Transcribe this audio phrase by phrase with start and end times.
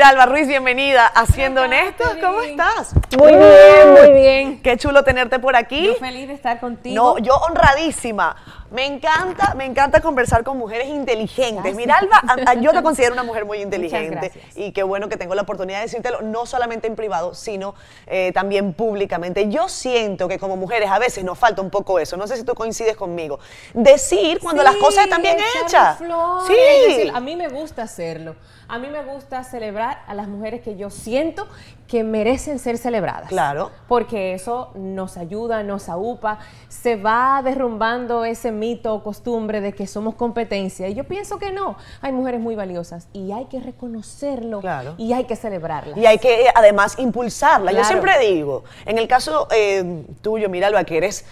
[0.00, 1.04] Mira, Alba Ruiz, bienvenida.
[1.08, 2.94] Haciendo Honestos, ¿cómo estás?
[3.18, 4.62] Muy bien, muy bien.
[4.62, 5.88] Qué chulo tenerte por aquí.
[5.88, 6.94] Yo feliz de estar contigo.
[6.94, 8.34] No, yo honradísima.
[8.70, 11.74] Me encanta, me encanta conversar con mujeres inteligentes.
[11.74, 14.32] Mira, Alba, a- a- yo te considero una mujer muy inteligente.
[14.56, 17.74] Y qué bueno que tengo la oportunidad de decírtelo, no solamente en privado, sino
[18.06, 19.50] eh, también públicamente.
[19.50, 22.16] Yo siento que como mujeres a veces nos falta un poco eso.
[22.16, 23.38] No sé si tú coincides conmigo.
[23.74, 25.98] Decir cuando las Sí, cosas están bien hechas.
[25.98, 26.54] flores, Sí.
[26.56, 28.34] es decir, a mí me gusta hacerlo.
[28.72, 31.46] A mí me gusta celebrar a las mujeres que yo siento
[31.88, 33.28] que merecen ser celebradas.
[33.28, 33.72] Claro.
[33.88, 36.38] Porque eso nos ayuda, nos aupa,
[36.68, 40.86] se va derrumbando ese mito o costumbre de que somos competencia.
[40.88, 41.76] Y yo pienso que no.
[42.00, 44.94] Hay mujeres muy valiosas y hay que reconocerlo Claro.
[44.98, 45.98] y hay que celebrarlas.
[45.98, 47.72] Y hay que eh, además impulsarla.
[47.72, 47.88] Yo Claro.
[47.88, 51.24] siempre digo, en el caso eh, tuyo, mira, Alba, que eres,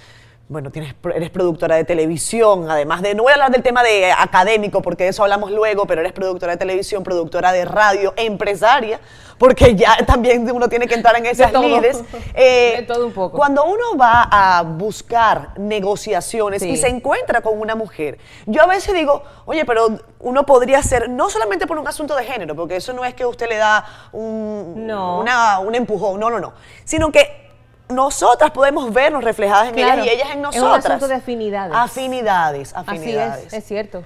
[0.48, 4.10] bueno, tienes, eres productora de televisión, además de, no voy a hablar del tema de
[4.12, 8.98] académico, porque de eso hablamos luego, pero eres productora de televisión, productora de radio, empresaria,
[9.36, 11.62] porque ya también uno tiene que entrar en esas todo.
[11.62, 12.02] lides.
[12.34, 13.36] Eh, De todo un poco.
[13.36, 18.94] Cuando uno va a buscar negociaciones y se encuentra con una mujer, yo a veces
[18.94, 22.92] digo, oye, pero uno podría ser, no solamente por un asunto de género, porque eso
[22.92, 25.18] no es que usted le da un, No.
[25.20, 26.54] una- un empujón, no, no, no,
[26.84, 27.47] sino que
[27.88, 30.02] nosotras podemos vernos reflejadas en Claro.
[30.02, 30.86] ellas y ellas en Es un nosotras.
[30.86, 31.74] asunto de afinidades.
[31.76, 33.46] Afinidades, Así afinidades.
[33.46, 34.04] es, es cierto.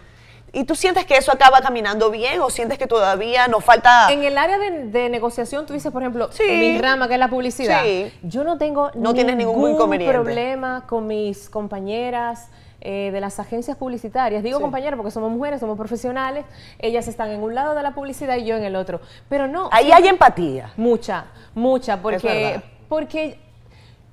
[0.54, 4.12] ¿Y tú sientes que eso acaba caminando bien o sientes que todavía nos falta...
[4.12, 6.42] En el área de, de negociación, tú dices, por ejemplo, Sí.
[6.46, 7.82] mi rama, que es la publicidad.
[7.82, 8.12] Sí.
[8.22, 10.12] Yo no tengo No tienes ningún inconveniente.
[10.12, 12.50] problema con mis compañeras
[12.84, 14.42] eh, de las agencias publicitarias.
[14.42, 14.62] Digo Sí.
[14.62, 16.44] compañeras porque somos mujeres, somos profesionales.
[16.80, 19.00] Ellas están en un lado de la publicidad y yo en el otro.
[19.30, 19.68] Pero no.
[19.72, 20.70] Ahí hay empatía.
[20.76, 23.38] Mucha, mucha, porque, porque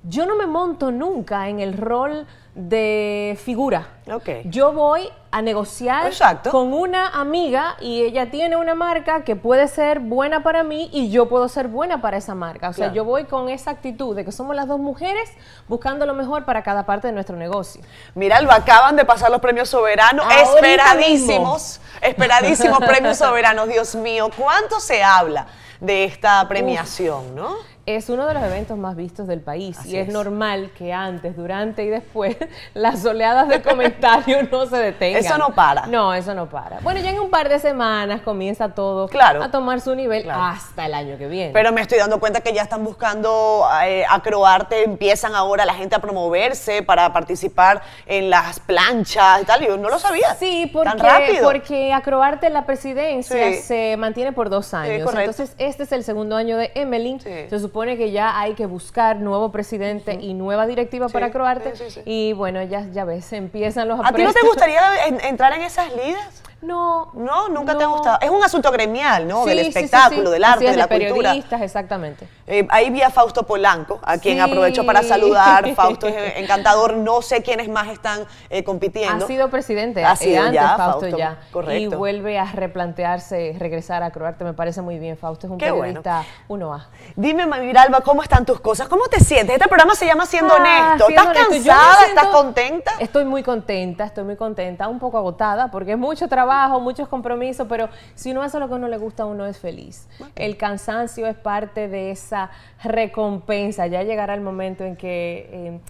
[0.02, 3.86] yo no me monto nunca en el rol de figura.
[4.10, 4.28] Ok.
[4.44, 6.50] Yo voy a negociar Exacto.
[6.50, 11.10] con una amiga y ella tiene una marca que puede ser buena para mí y
[11.10, 12.70] yo puedo ser buena para esa marca.
[12.70, 12.94] O sea, Claro.
[12.94, 15.30] yo voy con esa actitud de que somos las dos mujeres
[15.68, 17.82] buscando lo mejor para cada parte de nuestro negocio.
[18.14, 23.68] Mira, Alba, acaban de pasar los premios soberanos, Ahorita esperadísimos, esperadísimos premios soberanos.
[23.68, 25.46] Dios mío, ¿cuánto se habla
[25.80, 27.54] de esta premiación, no?
[27.96, 30.14] Es uno de los eventos más vistos del país Así y es, es.
[30.14, 32.36] normal que antes, durante y después
[32.74, 35.24] las oleadas de comentarios no se detengan.
[35.24, 35.86] Eso no para.
[35.86, 36.80] No, eso no para.
[36.80, 39.42] Bueno, ya en un par de semanas comienza todo Claro.
[39.42, 40.42] a tomar su nivel Claro.
[40.42, 41.52] hasta el año que viene.
[41.52, 45.94] Pero me estoy dando cuenta que ya están buscando eh, acroarte, empiezan ahora la gente
[45.96, 49.60] a promoverse para participar en las planchas y tal.
[49.66, 50.34] Yo no lo sabía.
[50.34, 51.42] Sí, porque, Tan rápido.
[51.50, 53.54] porque acroarte en la presidencia Sí.
[53.62, 55.08] se mantiene por dos años.
[55.16, 57.20] Entonces, este es el segundo año de Emeline.
[57.20, 57.30] Sí.
[57.48, 61.74] Se supone que ya hay que buscar nuevo presidente y nueva directiva Sí, para Croarte.
[61.76, 62.00] sí, sí, sí.
[62.04, 65.62] Y bueno, ya, ya ves, empiezan los ¿A ti no te gustaría en- entrar en
[65.62, 66.42] esas lides?
[66.62, 67.10] No.
[67.14, 68.18] No, nunca te ha gustado.
[68.20, 69.44] Es un asunto gremial, ¿no?
[69.44, 70.32] Sí, del sí, espectáculo, sí.
[70.32, 71.14] del arte, es, de la cultura.
[71.14, 72.28] periodistas, exactamente.
[72.46, 75.72] Eh, ahí vi a Fausto Polanco, a quien aprovecho para saludar.
[75.74, 76.94] Fausto es eh, encantador.
[76.96, 79.24] No sé quiénes más están eh, compitiendo.
[79.24, 81.38] Ha sido presidente Ha eh, sido antes, ya, Fausto, Fausto, ya.
[81.50, 81.94] correcto.
[81.94, 84.44] Y vuelve a replantearse regresar a Croarte.
[84.44, 85.16] Me parece muy bien.
[85.16, 86.02] Fausto es un Qué bueno.
[86.02, 86.86] periodista 1A.
[87.16, 88.88] Dime, Miralba, ¿cómo están tus cosas?
[88.88, 89.54] ¿Cómo te sientes?
[89.56, 91.08] Este programa se llama Siendo Ah, Honesto.
[91.08, 91.94] ¿Estás honesto, cansada?
[91.96, 92.92] siento- ¿Estás contenta?
[92.98, 96.49] Estoy muy contenta, estoy muy contenta, un poco agotada porque es mucho trabajo,
[96.80, 100.08] muchos compromisos, pero si uno hace lo que a uno le gusta, uno es feliz.
[100.34, 102.50] El cansancio es parte de esa
[102.82, 103.86] recompensa.
[103.86, 105.80] Ya llegará el momento en que eh,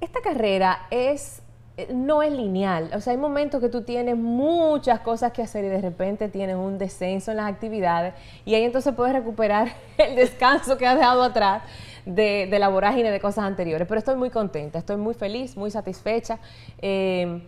[0.00, 1.42] esta carrera es
[1.78, 5.64] eh, no es lineal, o sea, hay momentos que tú tienes muchas cosas que hacer
[5.64, 8.12] y de repente tienes un descenso en las actividades
[8.44, 11.62] y ahí entonces puedes recuperar el descanso que has dejado atrás
[12.04, 13.88] de, de la vorágine de cosas anteriores.
[13.88, 16.38] Pero estoy muy contenta, estoy muy feliz, muy satisfecha.
[16.82, 17.40] Eh,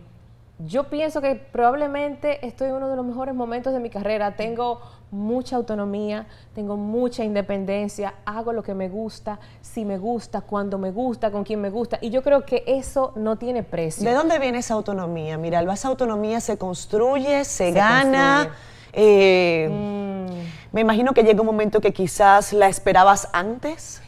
[0.59, 4.35] yo pienso que probablemente estoy en uno de los mejores momentos de mi carrera.
[4.35, 4.79] Tengo
[5.11, 10.91] mucha autonomía, tengo mucha independencia, hago lo que me gusta, si me gusta, cuando me
[10.91, 11.97] gusta, con quien me gusta.
[12.01, 14.07] Y yo creo que eso no tiene precio.
[14.09, 15.37] ¿De dónde viene esa autonomía?
[15.37, 18.35] Miralba, esa autonomía se construye, se, Se gana.
[18.45, 18.59] construye.
[18.93, 20.15] eh, Mm.
[20.71, 24.01] Me imagino que llega un momento que quizás la esperabas antes.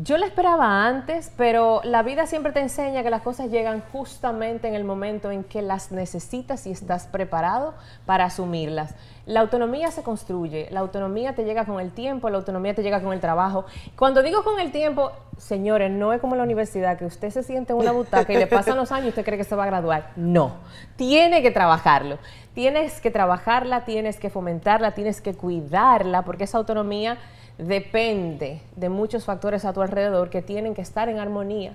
[0.00, 4.68] Yo la esperaba antes, pero la vida siempre te enseña que las cosas llegan justamente
[4.68, 7.74] en el momento en que las necesitas y estás preparado
[8.06, 8.94] para asumirlas.
[9.26, 13.02] La autonomía se construye, la autonomía te llega con el tiempo, la autonomía te llega
[13.02, 13.64] con el trabajo.
[13.96, 17.42] Cuando digo con el tiempo, señores, no es como en la universidad, que usted se
[17.42, 19.64] siente en una butaca y le pasan los años y usted cree que se va
[19.64, 20.12] a graduar.
[20.14, 20.52] No,
[20.94, 22.18] tiene que trabajarlo.
[22.54, 27.18] Tienes que trabajarla, tienes que fomentarla, tienes que cuidarla, porque esa autonomía
[27.58, 31.74] depende de muchos factores a tu alrededor que tienen que estar en armonía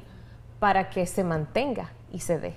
[0.59, 2.53] para que se mantenga y se dé.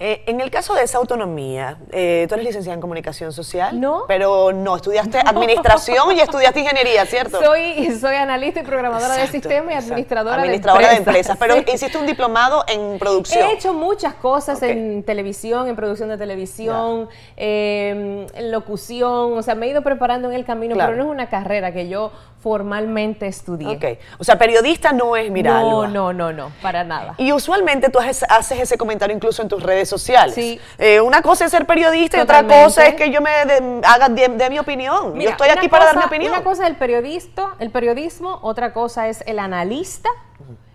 [0.00, 4.02] Eh, en el caso de esa autonomía, eh, tú eres licenciada en comunicación social, No.
[4.08, 7.40] pero no, estudiaste administración y estudiaste ingeniería, ¿cierto?
[7.40, 9.92] Soy, soy analista y programadora de Exacto, sistemas y exacto.
[9.94, 11.36] administradora, Administradora de empresas.
[11.38, 11.64] pero Sí.
[11.74, 13.48] hiciste un diplomado en producción.
[13.48, 19.54] He hecho muchas cosas en televisión, en producción de televisión, eh, en locución, o sea,
[19.54, 20.90] me he ido preparando en el camino, Claro.
[20.92, 22.10] pero no es una carrera que yo
[22.44, 23.76] formalmente estudié.
[23.76, 23.84] Ok,
[24.18, 25.62] o sea, periodista no es Miralba.
[25.62, 27.14] No, no, no, no, para nada.
[27.16, 30.34] Y usualmente tú haces, haces ese comentario incluso en tus redes sociales.
[30.34, 30.60] Sí.
[30.76, 34.10] Eh, una cosa es ser periodista y otra cosa es que yo me de- haga
[34.10, 35.18] de, de mi opinión.
[35.18, 36.32] yo estoy aquí para dar mi opinión.
[36.34, 40.10] Una cosa es el periodista, el periodismo, otra cosa es el analista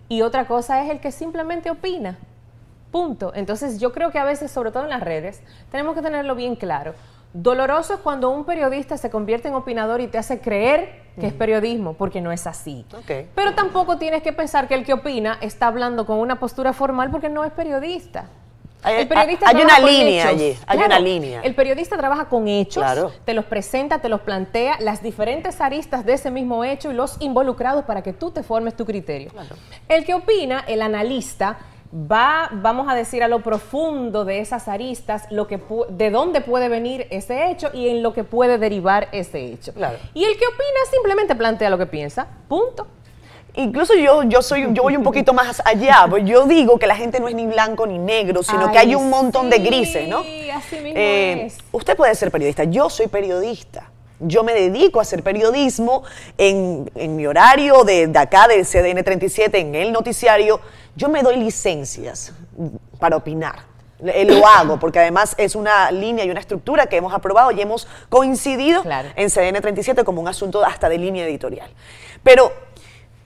[0.08, 2.18] y otra cosa es el que simplemente opina.
[2.90, 3.30] Punto.
[3.36, 5.40] Entonces yo creo que a veces, sobre todo en las redes,
[5.70, 6.94] tenemos que tenerlo bien claro.
[7.32, 11.32] Doloroso es cuando un periodista se convierte en opinador y te hace creer que es
[11.32, 12.86] periodismo, porque no es así.
[13.34, 17.10] Pero tampoco tienes que pensar que el que opina está hablando con una postura formal
[17.10, 18.28] porque no es periodista.
[18.82, 20.40] Hay- el periodista hay una línea hechos.
[20.40, 21.40] allí, hay Claro, una línea.
[21.42, 23.12] El periodista trabaja con hechos, Claro.
[23.26, 27.20] te los presenta, te los plantea, las diferentes aristas de ese mismo hecho y los
[27.20, 29.30] involucrados para que tú te formes tu criterio.
[29.86, 31.58] El que opina, el analista,
[31.92, 35.60] va, vamos a decir, a lo profundo de esas aristas, lo que
[35.90, 39.72] de dónde puede venir ese hecho y en lo que puede derivar ese hecho.
[39.74, 39.98] Claro.
[40.14, 42.86] Y el que opina simplemente plantea lo que piensa, punto.
[43.54, 46.06] Incluso yo, yo soy, yo voy un poquito más allá.
[46.10, 48.88] pues Yo digo que la gente no es ni blanco ni negro, sino que Ay,
[48.88, 50.22] hay un montón de grises, ¿no?
[50.22, 51.58] sí, así mismo Eh, es.
[51.72, 52.64] Usted puede ser periodista.
[52.64, 53.89] Yo soy periodista.
[54.20, 56.02] Yo me dedico a hacer periodismo
[56.38, 60.60] en, en mi horario de, de acá, de CDN 37, en el noticiario.
[60.96, 62.32] Yo me doy licencias
[62.98, 63.60] para opinar.
[64.04, 67.60] Eh, Lo hago porque además es una línea y una estructura que hemos aprobado y
[67.60, 69.08] hemos coincidido Claro.
[69.16, 71.70] en CDN 37 como un asunto hasta de línea editorial.
[72.22, 72.52] Pero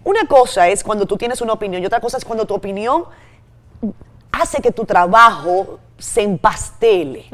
[0.04, 3.04] una cosa es cuando tú tienes una opinión y otra cosa es cuando tu opinión
[4.40, 7.26] hace que tu trabajo se empastele.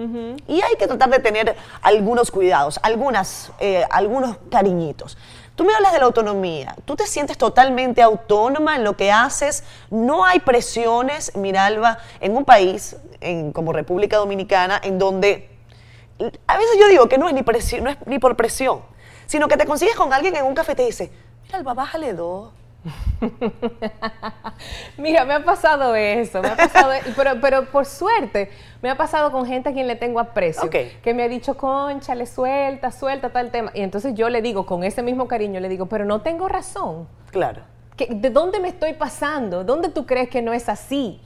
[0.46, 5.16] Y hay que tratar de tener algunos cuidados, algunas, eh, algunos cariñitos.
[5.56, 6.74] Tú me hablas de la autonomía.
[6.84, 9.64] ¿Tú te sientes totalmente autónoma en lo que haces?
[9.90, 15.50] No hay presiones, Miralba, en un país en- como República Dominicana, en donde
[16.46, 18.80] a veces yo digo que no es ni, presión, no es ni por presión,
[19.26, 21.10] sino que te consigues con alguien en un café y te dice,
[21.44, 22.50] Miralba, bájale dos.
[24.98, 28.50] Mira, me ha pasado eso, me ha pasado, pero, pero por suerte,
[28.82, 30.62] me ha pasado con gente a quien le tengo aprecio,
[31.02, 33.70] que me ha dicho, concha, le suelta, suelta tal tema.
[33.74, 37.08] Y entonces yo le digo, con ese mismo cariño, le digo, pero no tengo razón.
[37.30, 37.62] Claro.
[37.96, 39.64] ¿Qué- ¿De dónde me estoy pasando?
[39.64, 41.20] ¿Dónde tú crees que no es así?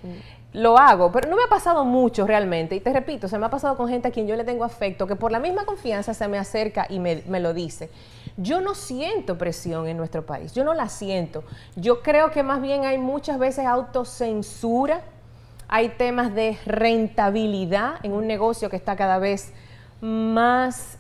[0.55, 2.77] Lo hago, pero no me ha pasado mucho realmente.
[2.77, 5.07] Y te repito, se me ha pasado con gente a quien yo le tengo afecto,
[5.07, 7.91] que por la misma confianza se me acerca y me, me lo dice.
[8.37, 11.43] Yo no siento presión en nuestro país, yo no la siento.
[11.75, 15.03] Yo creo que más bien hay muchas veces autocensura,
[15.67, 19.53] hay temas de rentabilidad en un negocio que está cada vez
[20.01, 20.99] más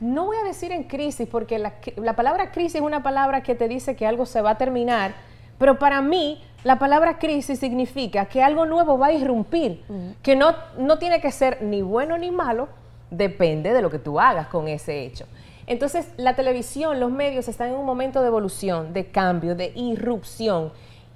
[0.00, 3.54] no voy a decir en crisis, porque la, la palabra crisis es una palabra que
[3.54, 5.14] te dice que algo se va a terminar,
[5.58, 9.84] pero para mí la palabra crisis significa que algo nuevo va a irrumpir,
[10.22, 12.68] que no, no tiene que ser ni bueno ni malo,
[13.10, 15.26] depende de lo que tú hagas con ese hecho.
[15.66, 20.72] Entonces, la televisión, los medios están en un momento de evolución, de cambio, de irrupción.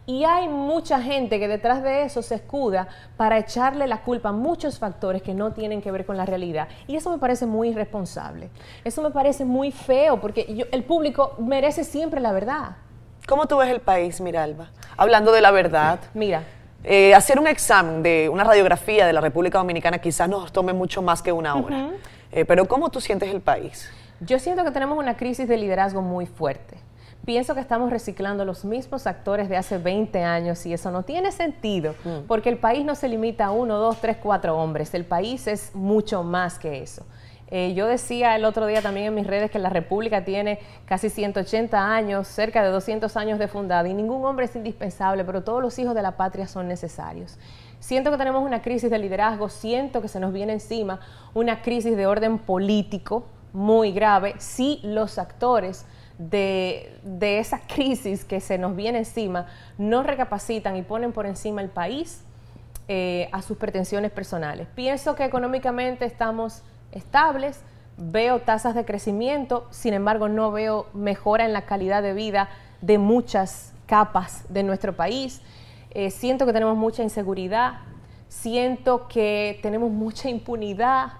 [0.08, 2.86] Y hay mucha gente que detrás de eso se escuda
[3.16, 6.68] para echarle la culpa a muchos factores que no tienen que ver con la realidad.
[6.86, 8.50] Y eso me parece muy irresponsable.
[8.84, 12.76] Eso me parece muy feo porque yo- el público merece siempre la verdad.
[13.26, 14.68] ¿Cómo tú ves el país, Miralba?
[14.96, 15.98] Hablando de la verdad.
[16.14, 16.44] Mira,
[16.84, 21.02] eh, hacer un examen de una radiografía de la República Dominicana quizás nos tome mucho
[21.02, 21.90] más que una hora.
[22.30, 23.90] Eh, pero ¿cómo tú sientes el país?
[24.20, 26.78] yo siento que tenemos una crisis de liderazgo muy fuerte.
[27.24, 31.32] Pienso que estamos reciclando los mismos actores de hace 20 años y eso no tiene
[31.32, 31.96] sentido,
[32.28, 34.94] porque el país no se limita a uno, dos, tres, cuatro hombres.
[34.94, 37.04] El país es mucho más que eso.
[37.48, 41.10] Eh, yo decía el otro día también en mis redes que la República tiene casi
[41.10, 45.62] 180 años, cerca de 200 años de fundada y ningún hombre es indispensable, pero todos
[45.62, 47.38] los hijos de la patria son necesarios.
[47.78, 51.00] Siento que tenemos una crisis de liderazgo, siento que se nos viene encima
[51.34, 55.86] una crisis de orden político muy grave si los actores
[56.18, 59.46] de, de esa crisis que se nos viene encima
[59.78, 62.24] no recapacitan y ponen por encima el país
[62.88, 64.68] eh, a sus pretensiones personales.
[64.74, 66.62] Pienso que económicamente estamos
[66.92, 67.60] estables,
[67.96, 72.48] veo tasas de crecimiento, sin embargo no veo mejora en la calidad de vida
[72.80, 75.40] de muchas capas de nuestro país.
[75.90, 77.80] Eh, siento que tenemos mucha inseguridad,
[78.28, 81.12] siento que tenemos mucha impunidad,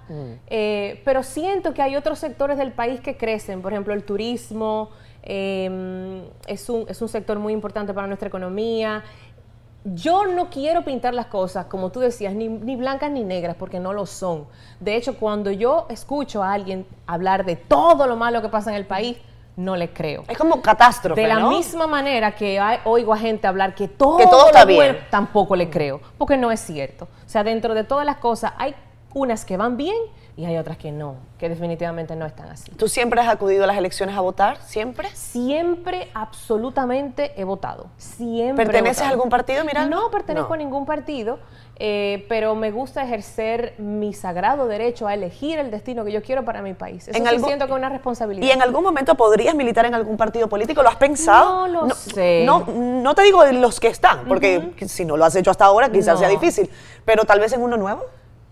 [0.48, 4.90] eh, pero siento que hay otros sectores del país que crecen, por ejemplo el turismo
[5.28, 9.02] eh, es, un, es un sector muy importante para nuestra economía.
[9.94, 13.78] Yo no quiero pintar las cosas, como tú decías, ni, ni, blancas ni negras, porque
[13.78, 14.46] no lo son.
[14.80, 18.76] De hecho, cuando yo escucho a alguien hablar de todo lo malo que pasa en
[18.76, 19.16] el país,
[19.56, 20.24] no le creo.
[20.28, 21.20] Es como catástrofe.
[21.20, 21.50] De la ¿no?
[21.50, 24.98] misma manera que hay, oigo a gente hablar que todo, Que todo está lo bien.
[25.10, 27.04] tampoco le creo, porque no es cierto.
[27.04, 28.74] O sea, dentro de todas las cosas hay
[29.14, 29.96] unas que van bien
[30.36, 32.70] y hay otras que no, que definitivamente no están así.
[32.72, 34.58] ¿Tú siempre has acudido a las elecciones a votar?
[34.66, 35.08] ¿Siempre?
[35.14, 37.86] Siempre, absolutamente he votado.
[37.96, 38.62] Siempre.
[38.64, 39.08] he ¿Perteneces votado.
[39.08, 39.64] a algún partido?
[39.88, 40.54] No pertenezco No.
[40.54, 41.38] a ningún partido,
[41.76, 46.44] eh, pero me gusta ejercer mi sagrado derecho a elegir el destino que yo quiero
[46.44, 47.08] para mi país.
[47.08, 48.46] Eso En sí algún- siento que es una responsabilidad.
[48.46, 50.82] ¿Y en algún momento podrías militar en algún partido político?
[50.82, 51.66] ¿Lo has pensado?
[51.68, 52.42] No lo sé.
[52.44, 55.64] No, no te digo de los que están, porque si no lo has hecho hasta
[55.64, 56.68] ahora quizás sea difícil,
[57.06, 58.02] pero tal vez en uno nuevo.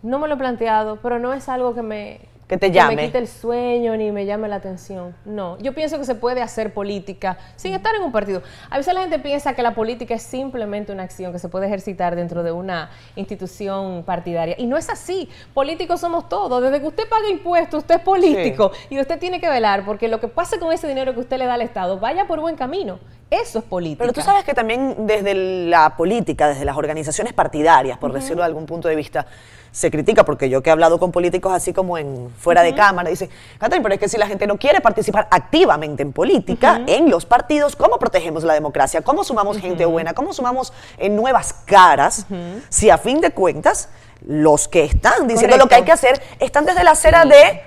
[0.04, 2.94] No me lo he planteado, pero no es algo que me, Que te llame.
[2.94, 5.16] me quite el sueño ni me llame la atención.
[5.24, 8.42] No, yo pienso que se puede hacer política sin estar en un partido.
[8.68, 11.68] A veces la gente piensa que la política es simplemente una acción que se puede
[11.68, 14.54] ejercitar dentro de una institución partidaria.
[14.58, 15.30] Y no es así.
[15.54, 16.62] Políticos somos todos.
[16.62, 18.72] Desde que usted paga impuestos, usted es político.
[18.90, 21.46] Y usted tiene que velar porque lo que pase con ese dinero que usted le
[21.46, 22.98] da al Estado vaya por buen camino.
[23.30, 24.04] Eso es política.
[24.04, 28.46] Pero tú sabes que también desde la política, desde las organizaciones partidarias, por decirlo de
[28.48, 29.26] algún punto de vista,
[29.74, 33.10] se critica, porque yo que he hablado con políticos así como en fuera de cámara,
[33.10, 33.28] dicen,
[33.58, 37.26] Catherine, pero es que si la gente no quiere participar activamente en política, en los
[37.26, 39.02] partidos, ¿cómo protegemos la democracia?
[39.02, 40.14] ¿Cómo sumamos gente buena?
[40.14, 42.24] ¿Cómo sumamos eh, nuevas caras?
[42.68, 43.88] Si a fin de cuentas,
[44.24, 47.60] los que están diciendo lo que hay que hacer, están desde la acera de,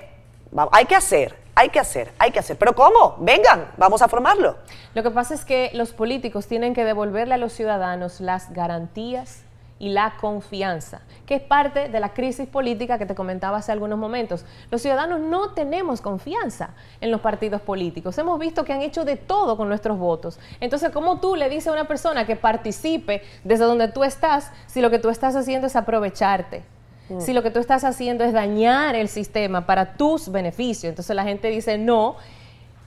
[0.58, 2.56] "Va- hay que hacer, hay que hacer, hay que hacer.
[2.56, 3.16] ¿Pero cómo?
[3.18, 4.56] Vengan, vamos a formarlo.
[4.94, 9.42] Lo que pasa es que los políticos tienen que devolverle a los ciudadanos las garantías
[9.78, 13.98] y la confianza, que es parte de la crisis política que te comentaba hace algunos
[13.98, 14.44] momentos.
[14.70, 16.70] Los ciudadanos no tenemos confianza
[17.00, 18.18] en los partidos políticos.
[18.18, 20.38] Hemos visto que han hecho de todo con nuestros votos.
[20.60, 24.80] Entonces, ¿cómo tú le dices a una persona que participe desde donde tú estás si
[24.80, 26.64] lo que tú estás haciendo es aprovecharte?
[27.20, 30.90] Si lo que tú estás haciendo es dañar el sistema para tus beneficios.
[30.90, 32.16] Entonces la gente dice, no,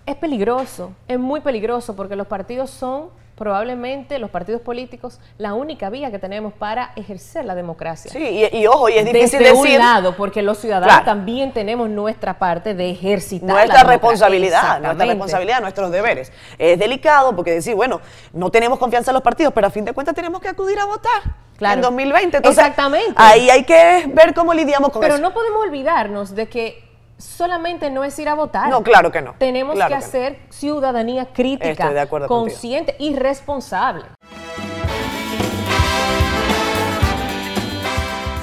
[0.05, 5.89] es peligroso, es muy peligroso porque los partidos son probablemente, los partidos políticos, la única
[5.89, 8.11] vía que tenemos para ejercer la democracia.
[8.11, 8.19] Sí,
[8.51, 9.79] y, y ojo, y es difícil Desde decir...
[9.79, 11.05] un lado, porque los ciudadanos Claro.
[11.05, 16.31] también tenemos nuestra parte de ejercitar la nuestra responsabilidad, nuestra responsabilidad, nuestros deberes.
[16.57, 18.01] Es delicado porque decir, bueno,
[18.33, 20.85] no tenemos confianza en los partidos, pero a fin de cuentas tenemos que acudir a
[20.85, 21.21] votar
[21.57, 21.75] Claro.
[21.75, 22.37] en 2020.
[22.37, 23.13] Entonces, Exactamente.
[23.15, 25.21] ahí hay que ver cómo lidiamos con Pero eso.
[25.23, 26.90] no podemos olvidarnos de que
[27.21, 28.69] solamente no es ir a votar.
[28.69, 29.35] No, claro que no.
[29.37, 30.05] Tenemos Claro que que no.
[30.05, 32.27] hacer ciudadanía crítica, contigo.
[32.27, 34.03] consciente y responsable.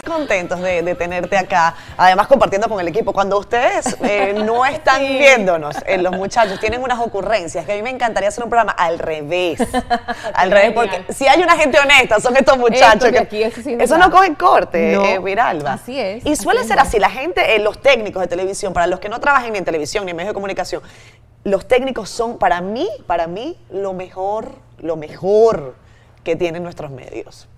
[0.08, 3.12] Contentos de, de tenerte acá, además compartiendo con el equipo.
[3.12, 7.82] Cuando ustedes eh, no están viéndonos, eh, los muchachos tienen unas ocurrencias que a mí
[7.82, 9.60] me encantaría hacer un programa al revés.
[10.34, 13.10] al revés, porque si hay una gente honesta, son estos muchachos.
[13.10, 14.08] Que- aquí, eso sí es eso verdad.
[14.08, 15.04] no coge corte, No.
[15.04, 15.74] eh, Viralba.
[15.74, 16.98] Así es, Y suele ser así.
[16.98, 20.10] La gente, los técnicos de televisión, para los que no trabajan ni en televisión ni
[20.12, 20.82] en medios de comunicación,
[21.44, 25.74] los técnicos son para mí, para mí, lo mejor, lo mejor
[26.24, 27.48] que tienen nuestros medios.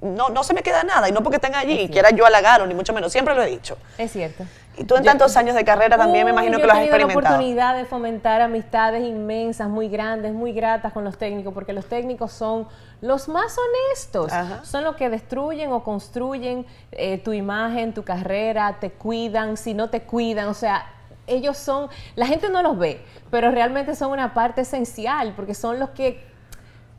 [0.00, 2.66] No, no se me queda nada, y no porque estén allí y quiera yo halagarlo,
[2.66, 3.78] ni mucho menos, siempre lo he dicho.
[3.96, 4.44] Es cierto.
[4.76, 6.78] Y tú en Yo- tantos años de carrera también me imagino yo que lo has
[6.80, 7.36] he tenido la experimentado.
[7.36, 12.30] oportunidad de fomentar amistades inmensas, muy grandes, muy gratas con los técnicos, porque los técnicos
[12.32, 12.68] son
[13.00, 14.30] los más honestos.
[14.34, 14.62] Ajá.
[14.66, 19.88] Son los que destruyen o construyen eh, tu imagen, tu carrera, te cuidan, si no
[19.88, 20.84] te cuidan, o sea,
[21.26, 25.78] ellos son, la gente no los ve, pero realmente son una parte esencial, porque son
[25.80, 26.22] los que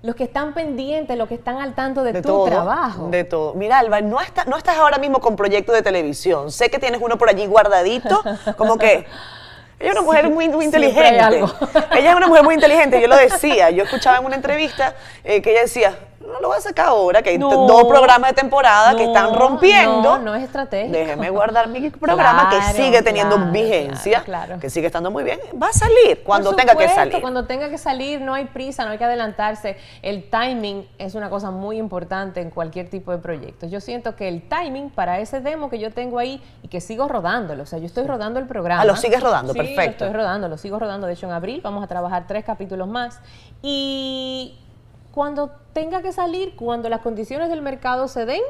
[0.04, 3.10] los que están pendientes, los que están al tanto de, de tu todo, trabajo.
[3.10, 3.54] De todo.
[3.56, 6.52] Mira, Alba, no, está- no estás ahora mismo con proyectos de televisión.
[6.52, 8.22] Sé que tienes uno por allí guardadito,
[8.58, 9.06] como que...
[9.80, 11.44] Ella es una mujer muy, inteligente.
[11.92, 13.00] Ella es una mujer muy inteligente.
[13.00, 13.70] Yo lo decía.
[13.70, 15.96] Yo escuchaba en una entrevista eh, que ella decía,
[16.34, 17.66] no lo voy a sacar ahora, que hay No.
[17.68, 20.02] dos programas de temporada que están rompiendo.
[20.02, 20.92] no, no es estratégico.
[20.98, 24.60] Déjeme guardar mi programa Claro, que sigue teniendo claro, vigencia, claro, claro.
[24.62, 25.40] que sigue estando muy bien.
[25.62, 27.22] Va a salir cuando Por tenga que salir.
[27.22, 29.78] Cuando tenga que salir, no hay prisa, no hay que adelantarse.
[30.02, 33.66] El timing es una cosa muy importante en cualquier tipo de proyecto.
[33.68, 37.08] Yo siento que el timing para ese demo que yo tengo ahí y que sigo
[37.08, 38.82] rodándolo, o sea, yo estoy rodando el programa.
[38.82, 40.04] Ah, lo sigues rodando, Sí, perfecto.
[40.06, 41.08] Lo estoy rodando, lo sigo rodando.
[41.08, 43.20] De hecho, en abril vamos a trabajar tres capítulos más.
[43.62, 44.58] Y
[45.12, 48.42] cuando tenga que salir, cuando las condiciones del mercado se den,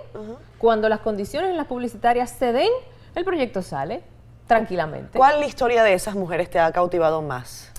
[0.57, 2.69] cuando las condiciones en las publicitarias se den,
[3.15, 4.03] el proyecto sale
[4.47, 5.17] tranquilamente.
[5.17, 7.71] ¿Cuál historia de esas mujeres te ha cautivado más?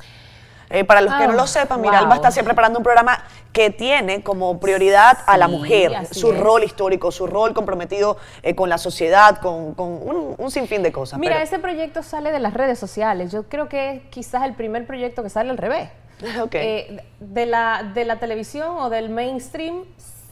[0.71, 1.91] Eh, para los que no Ah, lo sepan, wow.
[1.91, 3.23] Miralba está siempre preparando un programa
[3.59, 6.39] que tiene como prioridad a la mujer, su es.
[6.39, 10.93] rol histórico, su rol comprometido eh, con la sociedad, con, con un, un sinfín de
[10.93, 11.19] cosas.
[11.19, 13.33] Mira, pero- ese proyecto sale de las redes sociales.
[13.33, 15.89] Yo creo que es quizás el primer proyecto que sale al revés.
[16.43, 16.55] Ok.
[16.55, 19.85] Eh, de, la, de la televisión o del mainstream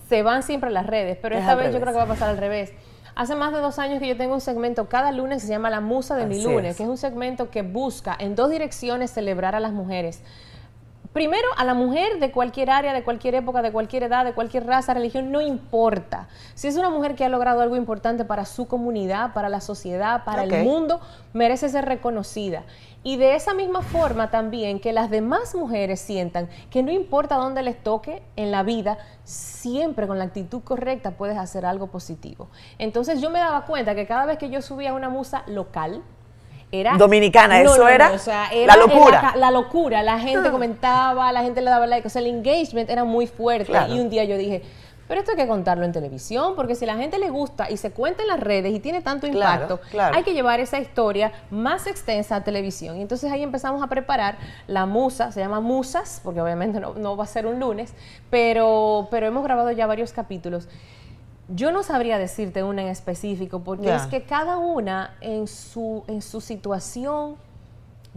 [0.08, 1.82] se van siempre a las redes, pero Es esta vez yo revés.
[1.82, 2.72] creo que va a pasar al revés.
[3.16, 5.70] Hace más de dos años que yo tengo un segmento cada lunes que se llama
[5.70, 6.76] La Musa de mi Así lunes, es.
[6.76, 10.22] que es un segmento que busca en dos direcciones celebrar a las mujeres.
[11.16, 14.66] Primero, a la mujer de cualquier área, de cualquier época, de cualquier edad, de cualquier
[14.66, 16.28] raza, religión, no importa.
[16.52, 20.24] Si es una mujer que ha logrado algo importante para su comunidad, para la sociedad,
[20.24, 21.00] para el mundo,
[21.32, 22.64] merece ser reconocida.
[23.02, 27.62] Y de esa misma forma también que las demás mujeres sientan que no importa dónde
[27.62, 32.50] les toque en la vida, siempre con la actitud correcta puedes hacer algo positivo.
[32.76, 36.02] Entonces yo me daba cuenta que cada vez que yo subía una musa local,
[36.72, 38.12] era Dominicana, ¿eso era?
[38.12, 39.34] o sea, era La locura.
[39.36, 40.52] la locura, la gente Ah.
[40.52, 43.66] comentaba, la gente le daba like, o sea, el engagement era muy fuerte.
[43.66, 43.94] Claro.
[43.94, 44.62] Y un día yo dije,
[45.08, 47.92] pero esto hay que contarlo en televisión, porque si la gente le gusta y se
[47.92, 50.16] cuenta en las redes y tiene tanto Claro, impacto, claro.
[50.16, 52.96] hay que llevar esa historia más extensa a televisión.
[52.96, 57.16] Y entonces ahí empezamos a preparar la musa, se llama Musas, porque obviamente no, no
[57.16, 57.94] va a ser un lunes,
[58.30, 60.68] pero, pero hemos grabado ya varios capítulos.
[61.48, 66.20] Yo no sabría decirte una en específico, porque es que cada una en su, en
[66.20, 67.36] su situación,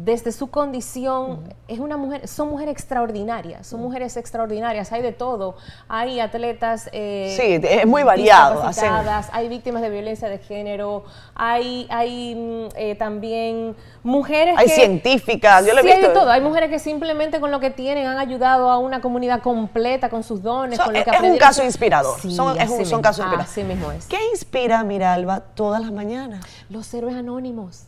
[0.01, 5.55] desde su condición, es una mujer, son mujeres extraordinarias, son mujeres extraordinarias, hay de todo,
[5.89, 11.03] hay atletas eh, Sí, es muy variado, discapacitadas, hay víctimas de violencia de género,
[11.35, 14.73] hay, hay mm, eh, también mujeres Hay que...
[14.75, 16.19] científicas, yo lo he Sí, hay de visto.
[16.21, 20.09] todo, hay mujeres que simplemente con lo que tienen han ayudado a una comunidad completa
[20.09, 21.47] con sus dones, con lo es que un aprendieron.
[21.49, 23.51] caso inspirador, Sí, son- es un- son casos inspiradores.
[23.51, 24.05] Así mismo es.
[24.07, 26.45] ¿Qué inspira a Miralba todas las mañanas?
[26.69, 27.83] Los héroes anónimos.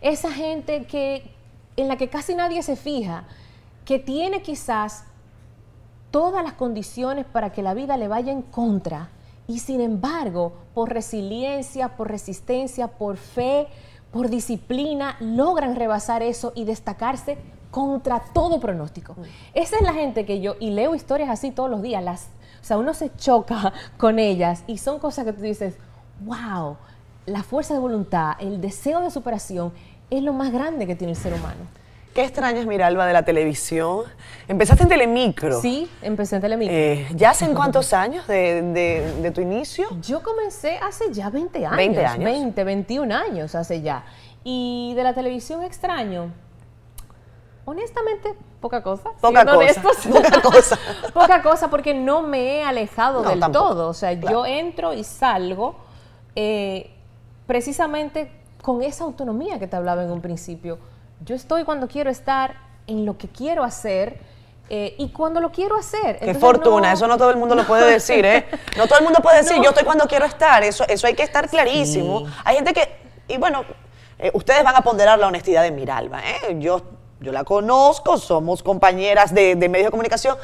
[0.00, 1.30] Esa gente que
[1.76, 3.24] en la que casi nadie se fija,
[3.84, 5.04] que tiene quizás
[6.10, 9.10] todas las condiciones para que la vida le vaya en contra
[9.46, 13.66] y sin embargo, por resiliencia, por resistencia, por fe,
[14.12, 17.38] por disciplina, logran rebasar eso y destacarse
[17.70, 19.16] contra todo pronóstico.
[19.54, 22.28] Esa es la gente que yo, y leo historias así todos los días, las,
[22.60, 25.76] o sea, uno se choca con ellas y son cosas que tú dices,
[26.24, 26.76] wow,
[27.26, 29.72] la fuerza de voluntad, el deseo de superación
[30.18, 31.60] es lo más grande que tiene el ser humano.
[32.14, 34.04] ¿Qué extrañas, Miralba, de la televisión?
[34.46, 35.58] Empezaste en Telemicro.
[35.62, 36.74] Sí, empecé en Telemicro.
[36.76, 39.86] Eh, ¿Ya hacen cuántos años de, de- de tu inicio?
[40.02, 41.76] Yo comencé hace ya 20 años.
[41.76, 42.24] 20 años.
[42.24, 44.04] 20, 21 años hace ya.
[44.44, 46.30] Y de la televisión extraño,
[47.64, 49.10] honestamente, poca cosa.
[49.20, 49.96] Poca cosa, honestos.
[50.12, 50.78] poca cosa.
[51.14, 53.88] poca cosa porque no me he alejado No, del tampoco, todo.
[53.88, 54.40] O sea, claro.
[54.40, 55.76] yo entro y salgo
[56.36, 56.90] eh,
[57.46, 58.30] precisamente
[58.62, 60.78] con esa autonomía que te hablaba en un principio.
[61.24, 62.54] Yo estoy cuando quiero estar,
[62.86, 64.18] en lo que quiero hacer
[64.70, 66.18] eh, y cuando lo quiero hacer.
[66.18, 68.46] Qué Entonces, fortuna, no- eso no todo el mundo lo puede decir, ¿eh?
[68.76, 69.62] No todo el mundo puede decir, No.
[69.64, 72.20] yo estoy cuando quiero estar, eso, eso hay que estar clarísimo.
[72.20, 72.26] Sí.
[72.44, 72.88] Hay gente que,
[73.28, 73.64] y bueno,
[74.18, 76.56] eh, ustedes van a ponderar la honestidad de Miralba, ¿eh?
[76.58, 76.82] Yo,
[77.20, 80.36] yo la conozco, somos compañeras de, de medios de comunicación.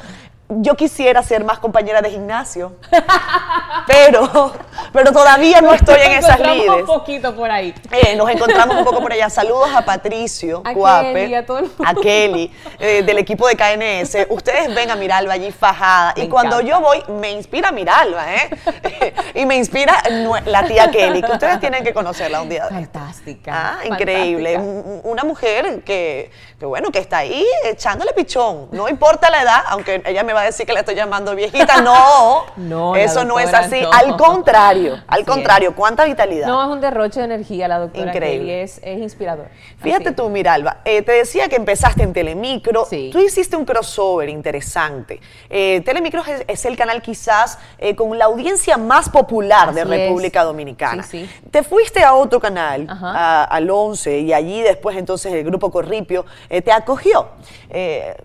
[0.49, 2.73] Yo quisiera ser más compañera de gimnasio,
[3.87, 4.51] pero,
[4.93, 6.81] pero todavía no estoy en Nos esas encontramos lides.
[6.81, 7.73] un poquito por ahí.
[7.91, 9.29] Eh, nos encontramos un poco por allá.
[9.29, 11.83] Saludos a Patricio, A Cuape, Kelly, a todo el mundo.
[11.85, 14.27] a Kelly, eh, del equipo de KNS.
[14.29, 16.13] Ustedes ven a Miralba allí fajada.
[16.17, 16.77] Me y cuando encanta.
[16.79, 18.49] yo voy, me inspira Miralba, ¿eh?
[19.35, 20.01] y me inspira
[20.45, 22.65] la tía Kelly, que ustedes tienen que conocerla un día.
[22.69, 23.51] Fantástica.
[23.79, 24.55] Ah, increíble.
[24.55, 24.79] fantástica.
[24.79, 28.67] Un- Una mujer que, que, bueno, que está ahí echándole pichón.
[28.71, 31.81] No importa la edad, aunque ella me va a decir que la estoy llamando viejita.
[31.81, 33.81] No, No, eso no es así.
[33.81, 33.91] no.
[33.91, 35.75] Al contrario, al contrario.
[35.75, 36.47] ¿Cuánta vitalidad?
[36.47, 38.39] No, es un derroche de energía la doctora Increíble.
[38.47, 39.47] Kelly, es, es inspirador.
[39.79, 42.85] Fíjate tú, Miralba, eh, te decía que empezaste en Telemicro.
[42.85, 43.09] Sí.
[43.11, 45.19] Tú hiciste un crossover interesante.
[45.49, 49.87] Eh, Telemicro es, es el canal quizás eh, con la audiencia más popular de es.
[49.87, 51.03] República Dominicana.
[51.03, 51.49] Sí, sí.
[51.51, 56.25] Te fuiste a otro canal, a- al 11, y allí después entonces el grupo Corripio
[56.49, 57.27] eh, te acogió.
[57.69, 58.15] Eh,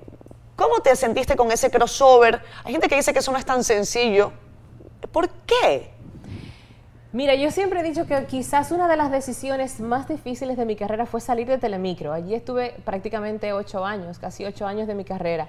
[0.57, 2.41] ¿Cómo te sentiste con ese crossover?
[2.65, 4.33] Hay gente que dice que eso no es tan sencillo.
[5.11, 5.91] ¿Por qué?
[7.15, 10.75] Mira, yo siempre he dicho que quizás una de las decisiones más difíciles de mi
[10.75, 12.13] carrera fue salir de Telemicro.
[12.13, 15.47] Allí estuve prácticamente ocho años, casi ocho años de mi carrera.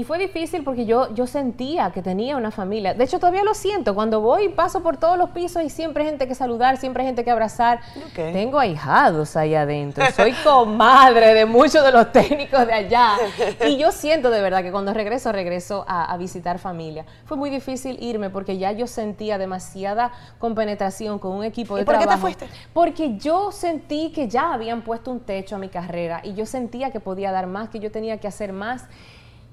[0.00, 2.94] Y fue difícil porque yo, yo sentía que tenía una familia.
[2.94, 3.94] De hecho, todavía lo siento.
[3.94, 7.08] Cuando voy, paso por todos los pisos y siempre hay gente que saludar, siempre hay
[7.08, 7.80] gente que abrazar.
[8.14, 10.02] Tengo ahijados ahí adentro.
[10.16, 13.18] Soy comadre de muchos de los técnicos de allá.
[13.68, 17.04] Y yo siento de verdad que cuando regreso, regreso a, a visitar familia.
[17.26, 21.84] Fue muy difícil irme porque ya yo sentía demasiada compenetración con un equipo de ¿Y
[21.84, 22.22] por qué te trabajo.
[22.22, 22.48] fuiste?
[22.72, 26.90] Porque yo sentí que ya habían puesto un techo a mi carrera y yo sentía
[26.90, 28.86] que podía dar más, que yo tenía que hacer más,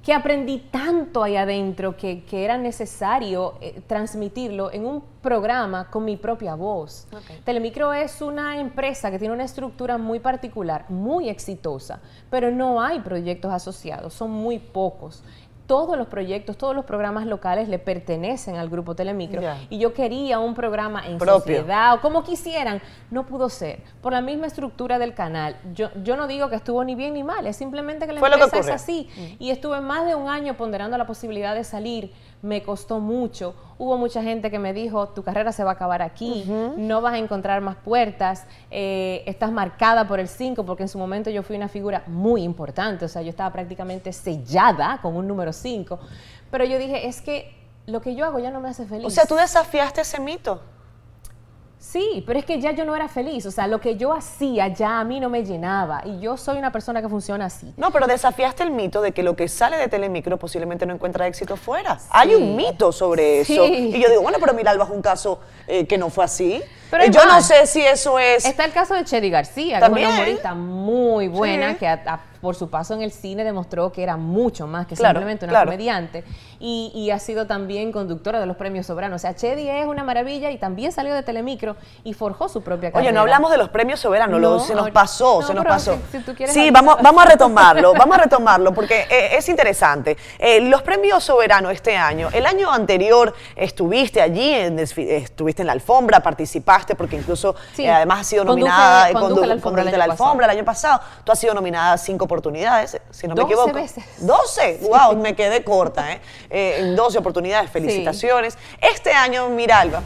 [0.08, 6.06] que aprendí tanto ahí adentro que, que era necesario eh, transmitirlo en un programa con
[6.06, 7.06] mi propia voz.
[7.44, 13.02] Telemicro es una empresa que tiene una estructura muy particular, muy exitosa, pero no hay
[13.02, 15.24] proyectos asociados, son muy pocos.
[15.68, 20.40] Todos los proyectos, todos los programas locales le pertenecen al grupo Telemicro y yo quería
[20.40, 21.58] un programa en Propio.
[21.58, 25.58] sociedad o como quisieran, no pudo ser por la misma estructura del canal.
[25.74, 28.30] Yo, yo no digo que estuvo ni bien ni mal, es simplemente que la Fue
[28.30, 31.64] lo que empresa es así y estuve más de un año ponderando la posibilidad de
[31.64, 32.14] salir.
[32.42, 33.56] Me costó mucho.
[33.80, 36.46] Hubo mucha gente que me dijo, tu carrera se va a acabar aquí,
[36.78, 40.98] no vas a encontrar más puertas, eh, estás marcada por el 5, porque en su
[40.98, 45.28] momento yo fui una figura muy importante, o sea, yo estaba prácticamente sellada con un
[45.28, 46.00] número 5.
[46.50, 49.06] Pero yo dije, es que lo que yo hago ya no me hace feliz.
[49.06, 50.62] O sea, tú desafiaste ese mito.
[51.90, 54.68] Sí, pero es que ya yo no era feliz, o sea, lo que yo hacía
[54.68, 57.74] ya a mí no me llenaba y yo soy una persona que funciona así.
[57.78, 61.28] No, pero desafiaste el mito de que lo que sale de Telemicro posiblemente no encuentra
[61.28, 61.98] éxito fuera.
[62.10, 63.54] Hay un mito sobre Sí.
[63.54, 63.66] eso.
[63.68, 66.62] Y yo digo, bueno, pero Miralba es un caso eh, que no fue así.
[66.90, 68.46] Pero yo no sé si eso es...
[68.46, 70.08] Está el caso de Chedi García, También.
[70.08, 71.76] que es una humorista muy buena, Sí.
[71.78, 74.96] que a- a- por su paso en el cine demostró que era mucho más que
[74.96, 75.66] Claro, simplemente una claro.
[75.72, 76.24] comediante.
[76.60, 79.16] Y, y ha sido también conductora de los premios Soberano.
[79.16, 82.92] O sea, Chedi es una maravilla y también salió de Telemicro y forjó su propia
[82.92, 83.10] carrera.
[83.10, 85.98] Oye, no hablamos de los premios soberanos, lo- se nos pasó, no, se nos pasó.
[86.12, 89.50] si- si tú quieres sí, vamos, vamos a retomarlo, vamos a retomarlo, porque eh, es
[89.50, 90.16] interesante.
[90.38, 95.74] Eh, los premios soberanos este año, el año anterior estuviste allí, en estuviste en la
[95.74, 99.82] alfombra, participaste, porque incluso Sí, eh, además has sido nominada, eh, conduje condu- la alfombra
[99.82, 101.02] el condujiste año la alfombra el año pasado.
[101.24, 103.74] Tú has sido nominada cinco oportunidades, si no me 12 equivoco.
[103.74, 104.04] veces.
[104.20, 106.22] 12, wow, me quedé corta, ¿eh?
[106.50, 108.58] Eh, En 12 oportunidades, felicitaciones.
[108.80, 110.02] Este año, Miralba,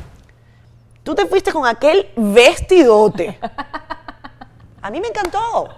[1.03, 3.39] tú te fuiste con aquel vestidote.
[4.81, 5.69] A mí me encantó.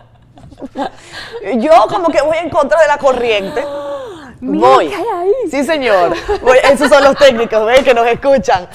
[1.58, 3.66] Yo como que voy en contra de la corriente.
[4.40, 4.88] Mira voy.
[4.94, 5.32] ahí.
[5.50, 6.14] Sí, señor.
[6.42, 7.84] Voy- esos son los técnicos, ¿ven?
[7.84, 8.68] Que nos escuchan.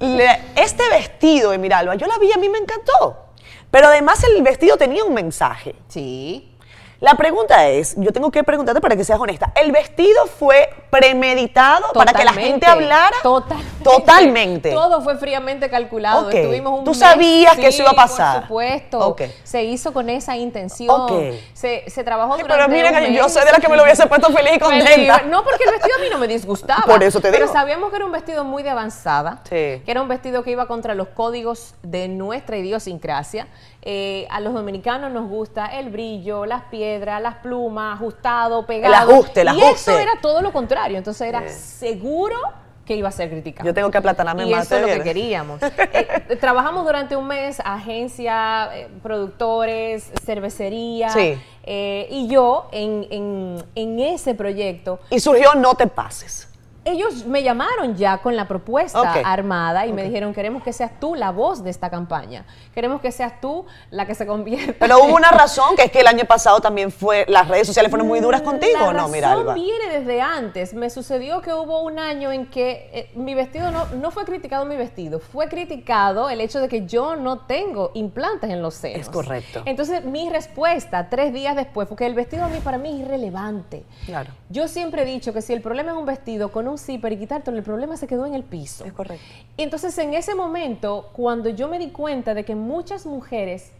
[0.00, 3.26] Este vestido de Miralba, yo la vi a mí me encantó.
[3.70, 5.74] Pero además el vestido tenía un mensaje.
[5.88, 6.56] Sí.
[7.00, 11.90] La pregunta es, yo tengo que preguntarte para que seas honesta, ¿el vestido fue premeditado
[11.94, 13.16] para que la gente hablara?
[13.22, 13.70] Totalmente.
[13.82, 14.70] Totalmente.
[14.72, 16.26] Todo fue fríamente calculado.
[16.28, 16.34] Ok.
[16.34, 18.34] Estuvimos un Tú mes- sabías que eso iba a pasar.
[18.40, 18.98] Por supuesto.
[18.98, 19.22] Ok.
[19.44, 20.90] Se hizo con esa intención.
[20.90, 21.12] Ok.
[21.54, 24.06] Se, se trabajó durante pero miren, un yo soy de la que me lo hubiese
[24.06, 25.22] puesto feliz y contenta.
[25.22, 26.82] No, porque el vestido a mí no me disgustaba.
[26.84, 27.52] Por eso te Pero digo.
[27.54, 29.40] sabíamos que era un vestido muy de avanzada.
[29.44, 29.50] Sí.
[29.50, 33.48] Que era un vestido que iba contra los códigos de nuestra idiosincrasia.
[33.82, 38.94] Eh, a los dominicanos nos gusta el brillo, las piedras, las plumas, ajustado, pegado.
[38.94, 39.90] ajuste, el y ajuste.
[39.92, 40.98] eso era todo lo contrario.
[40.98, 42.36] Entonces era seguro
[42.84, 43.66] que iba a ser criticado.
[43.66, 44.66] Yo tengo que aplatanarme y más.
[44.66, 45.60] eso es lo ¿te que queríamos.
[45.92, 51.08] Eh, trabajamos durante un mes, agencia, eh, productores, cervecería.
[51.10, 51.40] Sí.
[51.62, 56.48] eh, y yo en, en- en ese proyecto, Y surgió No te pases.
[56.84, 61.14] Ellos me llamaron ya con la propuesta armada y me dijeron, queremos que seas tú
[61.14, 62.46] la voz de esta campaña.
[62.74, 64.74] Queremos que seas tú la que se convierta.
[64.78, 67.90] Pero hubo una razón, que es que el año pasado también fue, las redes sociales
[67.90, 69.54] fueron muy duras contigo, La ¿o no, razón Miralba?
[69.54, 70.72] viene desde antes.
[70.74, 74.64] Me sucedió que hubo un año en que eh, mi vestido no, no fue criticado
[74.64, 79.00] mi vestido, fue criticado el hecho de que yo no tengo implantes en los senos.
[79.00, 79.62] Es correcto.
[79.66, 83.84] Entonces mi respuesta tres días después, porque el vestido a mí para mí es irrelevante.
[84.06, 84.30] Claro.
[84.48, 87.18] Yo siempre he dicho que si el problema es un vestido con un zipper y
[87.18, 88.84] quitártelo, el problema se quedó en el piso.
[88.84, 89.24] Es correcto.
[89.56, 93.72] Entonces, en ese momento, cuando yo me di cuenta de que muchas mujeres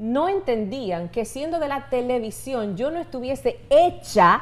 [0.00, 4.40] no entendían que siendo de la televisión yo no estuviese hecha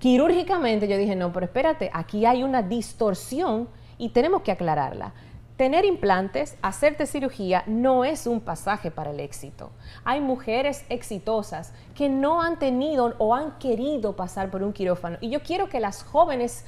[0.00, 5.12] quirúrgicamente, yo dije, no, pero espérate, aquí hay una distorsión y tenemos que aclararla.
[5.56, 9.70] Tener implantes, hacerte cirugía, no es un pasaje para el éxito.
[10.04, 15.18] Hay mujeres exitosas que no han tenido o han querido pasar por un quirófano.
[15.20, 16.64] Y yo quiero que las jóvenes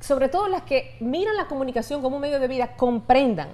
[0.00, 3.48] sobre todo las que miran la comunicación como un medio de vida, comprendan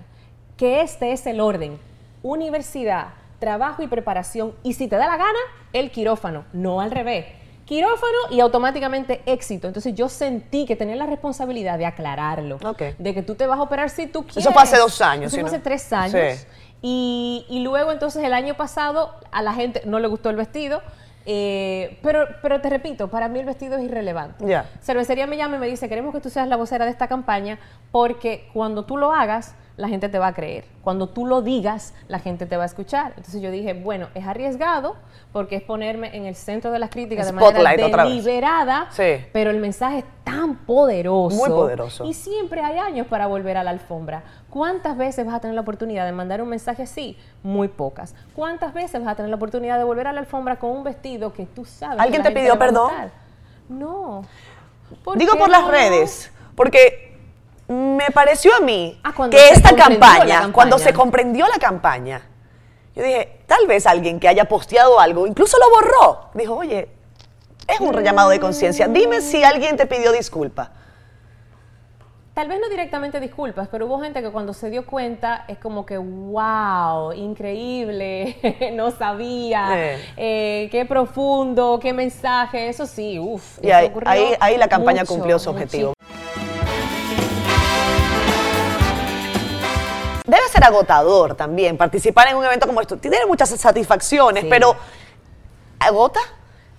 [0.56, 1.78] que este es el orden.
[2.22, 4.54] Universidad, trabajo y preparación.
[4.62, 5.38] Y si te da la gana,
[5.72, 7.26] el quirófano, no al revés.
[7.66, 9.66] Quirófano y automáticamente éxito.
[9.66, 12.58] Entonces yo sentí que tenía la responsabilidad de aclararlo.
[12.98, 14.38] De que tú te vas a operar si tú quieres.
[14.38, 16.38] Eso fue hace dos años, Eso ¿sí, fue hace tres años.
[16.38, 16.46] Sí.
[16.80, 20.80] Y, y luego entonces el año pasado a la gente no le gustó el vestido.
[21.26, 24.44] Eh, pero, pero te repito, para mí el vestido es irrelevante.
[24.80, 27.58] Cervecería me llama y me dice, queremos que tú seas la vocera de esta campaña
[27.90, 30.64] porque cuando tú lo hagas, la gente te va a creer.
[30.82, 33.12] Cuando tú lo digas, la gente te va a escuchar.
[33.16, 34.96] Entonces yo dije, bueno, es arriesgado
[35.32, 39.24] porque es ponerme en el centro de las críticas de manera deliberada, Sí.
[39.32, 41.36] pero el mensaje es tan poderoso.
[41.36, 42.04] Muy poderoso.
[42.04, 44.22] Y siempre hay años para volver a la alfombra.
[44.56, 47.14] ¿Cuántas veces vas a tener la oportunidad de mandar un mensaje así?
[47.42, 48.14] Muy pocas.
[48.34, 51.34] ¿Cuántas veces vas a tener la oportunidad de volver a la alfombra con un vestido
[51.34, 51.98] que tú sabes?
[51.98, 52.90] que ¿Alguien la te pidió perdón?
[53.68, 54.24] No.
[55.04, 57.18] ¿Por Digo por las redes, porque
[57.68, 62.22] me pareció a mí Ah, que esta campaña, cuando se comprendió la campaña,
[62.94, 66.88] yo dije, tal vez alguien que haya posteado algo, incluso lo borró, dijo, oye,
[67.68, 68.88] Es un llamado de conciencia.
[68.88, 70.70] Dime si alguien te pidió disculpa.
[72.36, 75.86] Tal vez no directamente disculpas, pero hubo gente que cuando se dio cuenta es como
[75.86, 78.36] que, wow, increíble,
[78.74, 79.98] no sabía, Eh.
[80.18, 83.58] eh, qué profundo, qué mensaje, eso sí, uff.
[83.62, 85.94] Y ahí, ahí, ahí la campaña cumplió su objetivo.
[90.26, 92.98] Debe ser agotador también participar en un evento como esto.
[92.98, 94.48] Tiene muchas satisfacciones, Sí.
[94.50, 94.76] pero
[95.78, 96.20] ¿agota?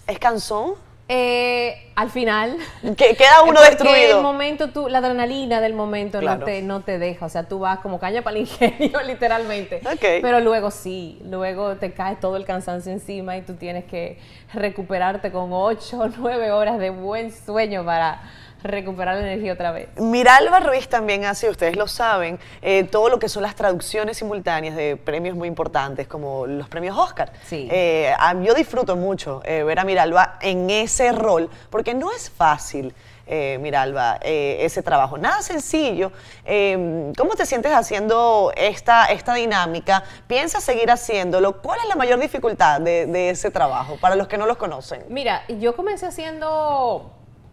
[0.05, 0.75] ¿Es cansón?
[1.09, 2.57] Eh, al final.
[2.97, 4.17] Que queda uno destruido.
[4.17, 6.39] el momento, tú, la adrenalina del momento Claro.
[6.41, 7.25] no, te, no te deja.
[7.25, 9.81] O sea, tú vas como caña para el ingenio, literalmente.
[9.85, 10.21] Ok.
[10.21, 14.19] Pero luego sí, luego te cae todo el cansancio encima y tú tienes que
[14.53, 18.21] recuperarte con 8 o 9 horas de buen sueño para
[18.63, 19.89] recuperar la energía otra vez.
[19.97, 24.75] Miralba Ruiz también hace, ustedes lo saben, eh, todo lo que son las traducciones simultáneas
[24.75, 27.31] de premios muy importantes, como los premios Oscar.
[27.45, 27.67] Sí.
[27.71, 32.93] Eh, yo disfruto mucho eh, ver a Miralba en ese rol, porque no es fácil.
[33.27, 35.17] eh, Miralba, eh, ese trabajo.
[35.17, 36.11] Nada sencillo.
[36.45, 40.03] Eh, ¿Cómo te sientes haciendo esta, esta dinámica?
[40.27, 41.61] ¿Piensas seguir haciéndolo?
[41.61, 45.03] ¿Cuál es la mayor dificultad de, de ese trabajo para los que no los conocen?
[45.09, 47.11] Mira, yo comencé haciendo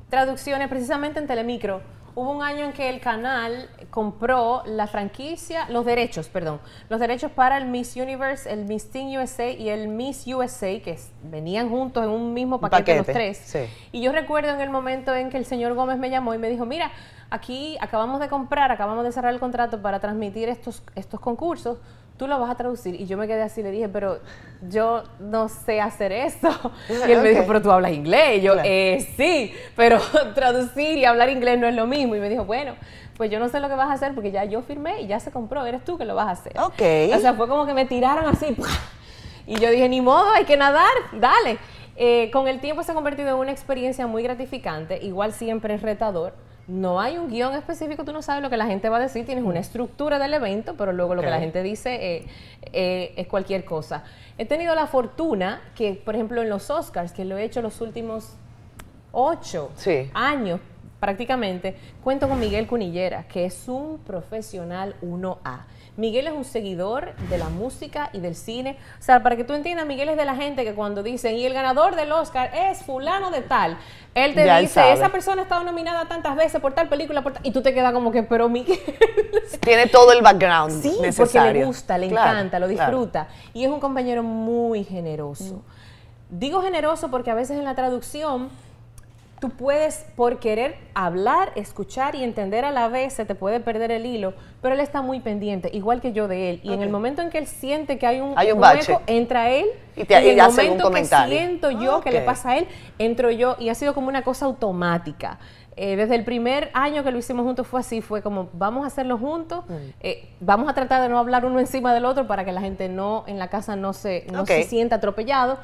[0.09, 1.83] traducciones precisamente en Telemicro.
[2.17, 7.33] Hubo un año en que el canal compró la franquicia, los derechos, perdón, los derechos
[7.33, 12.05] para el Miss Universe, el Miss Teen USA y el Miss USA, que venían juntos
[12.05, 13.39] en un mismo paquete, los tres.
[13.39, 13.65] sí.
[13.91, 16.49] Y yo recuerdo en el momento en que el señor Gómez me llamó y me
[16.49, 16.93] dijo, mira,
[17.31, 21.79] aquí acabamos de comprar, acabamos de cerrar el contrato para transmitir estos, estos concursos,
[22.17, 23.01] tú lo vas a traducir.
[23.01, 24.21] Y yo me quedé así, le dije, pero
[24.69, 26.49] yo no sé hacer eso.
[27.09, 28.39] Y él me dijo, pero tú hablas inglés.
[28.39, 28.69] Y yo, Claro.
[28.71, 29.99] eh, sí, pero
[30.35, 32.15] traducir y hablar inglés no es lo mismo.
[32.17, 32.75] Y me dijo, bueno,
[33.17, 35.21] pues yo no sé lo que vas a hacer porque ya yo firmé y ya
[35.21, 36.53] se compró, eres tú que lo vas a hacer.
[36.61, 36.83] Ok.
[37.17, 38.57] O sea, fue como que me tiraron así.
[39.47, 41.59] Y yo dije, ni modo, hay que nadar, dale.
[41.97, 45.83] Eh, con el tiempo se ha convertido en una experiencia muy gratificante, igual siempre es
[45.83, 46.33] retador.
[46.67, 49.27] No hay un guion específico, tú no sabes lo que la gente va a decir,
[49.27, 52.27] tienes una estructura del evento, pero luego lo que la gente dice eh,
[52.73, 54.05] eh, es cualquier cosa.
[54.39, 57.81] He tenido la fortuna que, por ejemplo, en los Oscars, que lo he hecho los
[57.83, 58.35] últimos
[59.13, 60.11] ocho Sí.
[60.15, 60.61] años
[61.01, 65.67] prácticamente, cuento con Miguel Cunillera, que es un profesional 1A.
[65.97, 68.77] Miguel es un seguidor de la música y del cine.
[68.99, 71.45] O sea, para que tú entiendas, Miguel es de la gente que cuando dicen, y
[71.47, 73.77] el ganador del Oscar es fulano de tal,
[74.15, 77.35] él te Ya dice, esa persona ha estado nominada tantas veces por tal película, por
[77.35, 78.79] tal-", y tú te quedas como que, pero Miguel...
[79.61, 82.91] Tiene todo el background Sí, porque le gusta, le Claro, encanta, lo claro.
[82.91, 83.29] disfruta.
[83.53, 85.63] Y es un compañero muy generoso.
[86.29, 88.49] Digo generoso porque a veces en la traducción
[89.45, 93.91] tú puedes, por querer hablar, escuchar y entender a la vez, se te puede perder
[93.91, 96.61] el hilo, pero él está muy pendiente, igual que yo de él.
[96.63, 98.93] Y en el momento en que él siente que hay un, Hay un bache.
[98.93, 99.67] hueco, entra él.
[99.97, 101.37] Y te- en y el hace un momento comentario.
[101.37, 102.67] que siento yo que le pasa a él,
[102.99, 103.57] entro yo.
[103.59, 105.39] Y ha sido como una cosa automática.
[105.77, 108.87] Eh, desde el primer año que lo hicimos juntos fue así, fue como vamos a
[108.87, 109.73] hacerlo juntos, Mm.
[110.01, 112.89] eh, vamos a tratar de no hablar uno encima del otro para que la gente
[112.89, 115.59] no en la casa no se, no se sienta atropellado,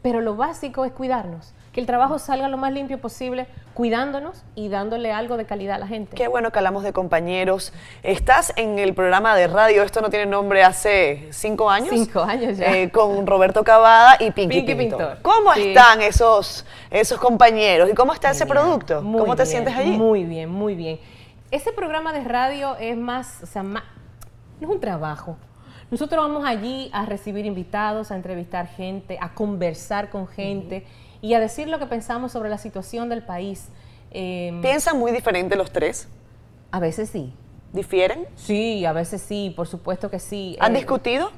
[0.00, 4.68] pero lo básico es cuidarnos, que el trabajo salga lo más limpio posible, cuidándonos y
[4.68, 6.14] dándole algo de calidad a la gente.
[6.14, 7.72] Qué bueno que hablamos de compañeros.
[8.04, 11.90] Estás en el programa de radio, esto no tiene nombre, hace cinco años.
[11.90, 12.72] Cinco años ya.
[12.72, 14.98] eh, con Roberto Cavada y Pinky, Pinky Pintor.
[14.98, 15.22] Pintor.
[15.22, 15.68] ¿Cómo Sí.
[15.70, 19.02] están esos, esos compañeros y cómo está ese producto?
[19.02, 19.90] Muy ¿Cómo te bien, sientes allí?
[19.90, 21.00] Muy bien, muy bien.
[21.50, 23.82] Ese programa de radio es más, o sea, más,
[24.60, 25.36] no es un trabajo.
[25.90, 30.86] Nosotros vamos allí a recibir invitados, a entrevistar gente, a conversar con gente
[31.24, 33.68] y a decir lo que pensamos sobre la situación del país.
[34.10, 36.06] Eh, ¿Piensan muy diferente los tres?
[36.70, 37.32] a veces sí.
[37.72, 38.26] ¿Difieren?
[38.36, 40.56] Sí, a veces sí, por supuesto que sí.
[40.60, 41.30] ¿Han Eh, discutido?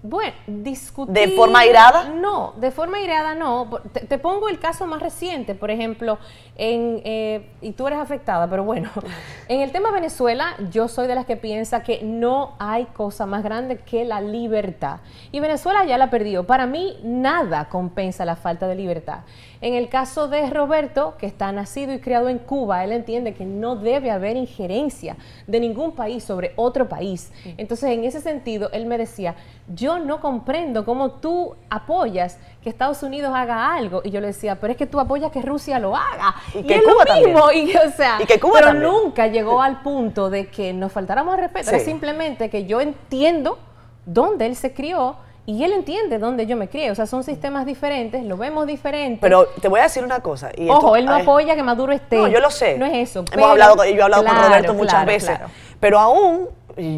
[0.00, 1.12] Bueno, discutir...
[1.12, 2.10] ¿De forma airada?
[2.10, 3.68] No, de forma airada no.
[4.08, 6.18] Te pongo el caso más reciente, por ejemplo,
[6.56, 8.90] en, eh, y tú eres afectada, pero bueno,
[9.48, 13.42] en el tema Venezuela, yo soy de las que piensa que no hay cosa más
[13.42, 15.00] grande que la libertad.
[15.32, 16.46] Y Venezuela ya la perdió.
[16.46, 19.20] Para mí, nada compensa la falta de libertad.
[19.60, 23.44] En el caso de Roberto, que está nacido y criado en Cuba, él entiende que
[23.44, 25.16] no debe haber injerencia
[25.46, 27.32] de ningún país sobre otro país.
[27.56, 29.34] Entonces, en ese sentido, él me decía,
[29.74, 34.00] yo no comprendo cómo tú apoyas que Estados Unidos haga algo.
[34.04, 36.34] Y yo le decía, pero es que tú apoyas que Rusia lo haga.
[36.54, 37.40] Y que es Cuba lo mismo.
[37.40, 37.68] también.
[37.68, 38.92] Y, o sea, Y que Cuba pero también.
[38.92, 41.70] nunca llegó al punto de que nos faltáramos al respeto.
[41.70, 43.58] Era simplemente que yo entiendo
[44.06, 45.16] dónde él se crió
[45.50, 46.90] y él entiende dónde yo me crié.
[46.90, 49.18] O sea, son sistemas diferentes, lo vemos diferente.
[49.22, 50.50] Pero te voy a decir una cosa.
[50.54, 52.16] y Ojo, esto- él no ay, apoya que Maduro esté.
[52.18, 52.76] No, yo lo sé.
[52.76, 53.20] No es eso.
[53.20, 55.36] Hemos pero- hablado, yo he hablado con Roberto muchas claro, veces.
[55.38, 55.50] claro.
[55.80, 56.48] Pero aún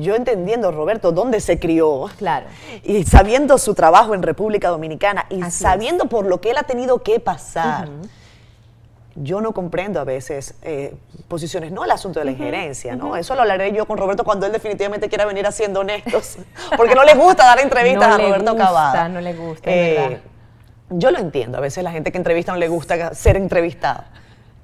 [0.01, 2.07] yo entendiendo, Roberto, dónde se crió.
[2.19, 2.47] Claro.
[2.83, 6.65] Y sabiendo su trabajo en República Dominicana y Así sabiendo por lo que él ha
[6.65, 7.89] tenido que pasar.
[9.23, 10.95] Yo no comprendo a veces eh,
[11.29, 13.17] posiciones, no el asunto de la injerencia, ¿no?
[13.17, 16.39] Eso lo hablaré yo con Roberto cuando él definitivamente quiera venir haciendo honestos,
[16.77, 19.09] porque no le gusta dar entrevistas No a Roberto gusta, Cavada.
[19.09, 20.19] no le gusta, es verdad.
[20.89, 24.09] Yo lo entiendo, a veces la gente que entrevista no le gusta ser entrevistada.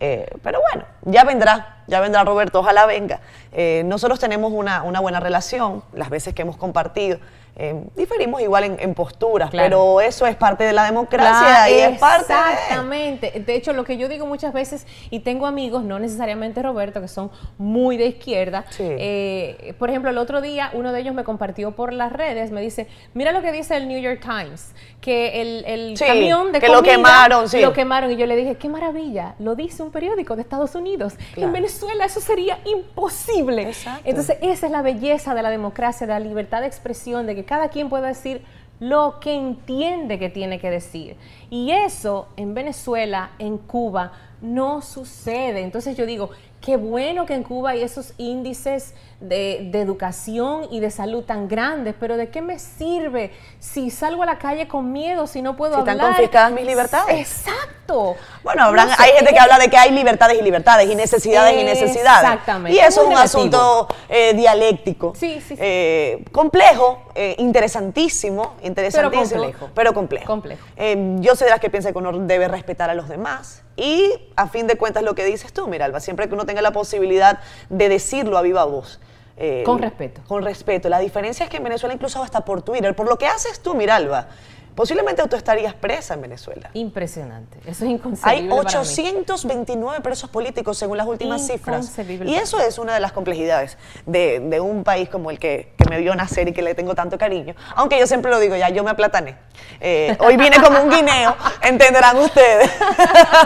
[0.00, 3.20] Eh, pero bueno, ya vendrá, ya vendrá Roberto, ojalá venga.
[3.52, 7.18] Eh, nosotros tenemos una, una buena relación, las veces que hemos compartido.
[7.56, 9.66] Eh, diferimos igual en, en posturas, Claro.
[9.66, 13.30] pero eso es parte de la democracia Claro, y es parte Exactamente.
[13.46, 17.08] De hecho, lo que yo digo muchas veces, y tengo amigos, no necesariamente Roberto, que
[17.08, 18.64] son muy de izquierda.
[18.70, 18.84] Sí.
[18.86, 22.60] eh, por ejemplo, el otro día uno de ellos me compartió por las redes, me
[22.60, 26.60] dice, mira lo que dice el New York Times, que el, el Sí, camión de
[26.60, 27.60] que lo comida quemaron, sí.
[27.60, 28.10] Lo quemaron.
[28.10, 31.14] Y yo le dije, qué maravilla, lo dice un periódico de Estados Unidos.
[31.34, 31.46] Claro.
[31.48, 33.62] En Venezuela eso sería imposible.
[33.62, 34.02] Exacto.
[34.04, 37.44] Entonces, esa es la belleza de la democracia, de la libertad de expresión, de que
[37.46, 38.42] cada quien pueda decir
[38.78, 41.16] lo que entiende que tiene que decir.
[41.48, 45.62] Y eso en Venezuela, en Cuba, no sucede.
[45.62, 46.30] Entonces yo digo,
[46.66, 51.46] qué bueno que en Cuba hay esos índices de, de educación y de salud tan
[51.46, 55.56] grandes, pero ¿de qué me sirve si salgo a la calle con miedo, si no
[55.56, 56.16] puedo Si están hablar?
[56.16, 57.20] confiscadas mis libertades.
[57.20, 58.16] Exacto.
[58.42, 60.96] Bueno, habrán, No sé, hay gente que habla de que hay libertades y libertades y
[60.96, 62.24] necesidades y necesidades.
[62.30, 62.76] Exactamente.
[62.76, 63.20] Y eso es un relativo.
[63.38, 65.12] asunto eh, dialéctico.
[65.16, 65.56] Sí, sí, sí.
[65.60, 69.40] eh, complejo, eh, interesantísimo, interesantísimo.
[69.42, 69.70] complejo.
[69.72, 70.26] Pero complejo.
[70.26, 70.66] Complejo.
[70.76, 73.62] Eh, yo soy de las que piensa que uno debe respetar a los demás.
[73.76, 76.72] Y a fin de cuentas lo que dices tú, Miralba, siempre que uno tenga la
[76.72, 79.00] posibilidad de decirlo a viva voz.
[79.36, 80.22] eh, Con respeto.
[80.26, 80.88] Con respeto.
[80.88, 83.74] La diferencia es que en Venezuela incluso hasta por Twitter, por lo que haces tú,
[83.74, 84.28] Miralba,
[84.76, 86.70] posiblemente tú estarías presa en Venezuela.
[86.74, 87.58] Impresionante.
[87.62, 88.68] Eso es Hay inconcebible para mí.
[88.68, 91.84] 829 presos políticos según las últimas cifras.
[91.86, 95.72] Inconcebible Y eso es una de las complejidades de, de un país como el que,
[95.76, 97.54] que me vio nacer y que le tengo tanto cariño.
[97.74, 99.36] Aunque yo siempre lo digo, ya yo me aplatané.
[99.80, 102.70] Eh, hoy vine como un guineo, entenderán ustedes.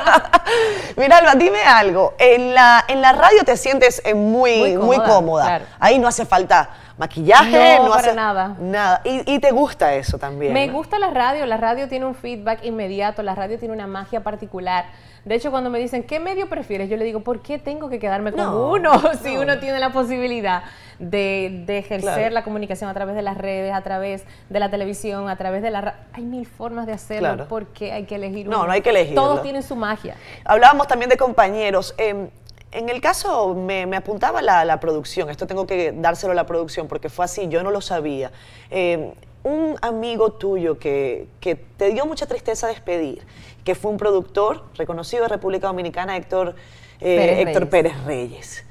[0.96, 2.14] Mira, Alba, dime algo.
[2.18, 5.44] En la, en la radio te sientes eh, muy, Muy muy cómoda, cómoda.
[5.44, 5.64] claro.
[5.78, 8.56] Ahí no hace falta maquillaje, No, no, para hace nada.
[8.60, 9.00] Nada.
[9.04, 10.52] Y, y te gusta eso también.
[10.52, 10.74] Me ¿no?
[10.74, 14.84] gusta la radio, la radio tiene un feedback inmediato, la radio tiene una magia particular.
[15.24, 16.88] De hecho, cuando me dicen, ¿qué medio prefieres?
[16.88, 19.42] Yo le digo, ¿por qué tengo que quedarme con No, uno si no.
[19.42, 20.62] uno tiene la posibilidad
[20.98, 22.30] de, de ejercer Claro.
[22.34, 25.70] la comunicación a través de las redes, a través de la televisión, a través de
[25.70, 27.46] la ra- Hay mil formas de hacerlo, Claro.
[27.48, 28.66] porque hay que elegir No, uno.
[28.68, 29.20] no hay que elegirlo.
[29.22, 30.14] Todos tienen su magia.
[30.44, 31.94] Hablábamos también de compañeros.
[31.98, 32.28] Eh,
[32.72, 36.46] en el caso, me, me apuntaba la, la producción, esto tengo que dárselo a la
[36.46, 38.30] producción porque fue así, yo no lo sabía.
[38.70, 43.24] Eh, un amigo tuyo que, que te dio mucha tristeza despedir,
[43.64, 46.54] que fue un productor reconocido de República Dominicana, Héctor,
[47.00, 47.70] eh, Pérez Héctor Reyes.
[47.70, 48.64] Pérez Reyes.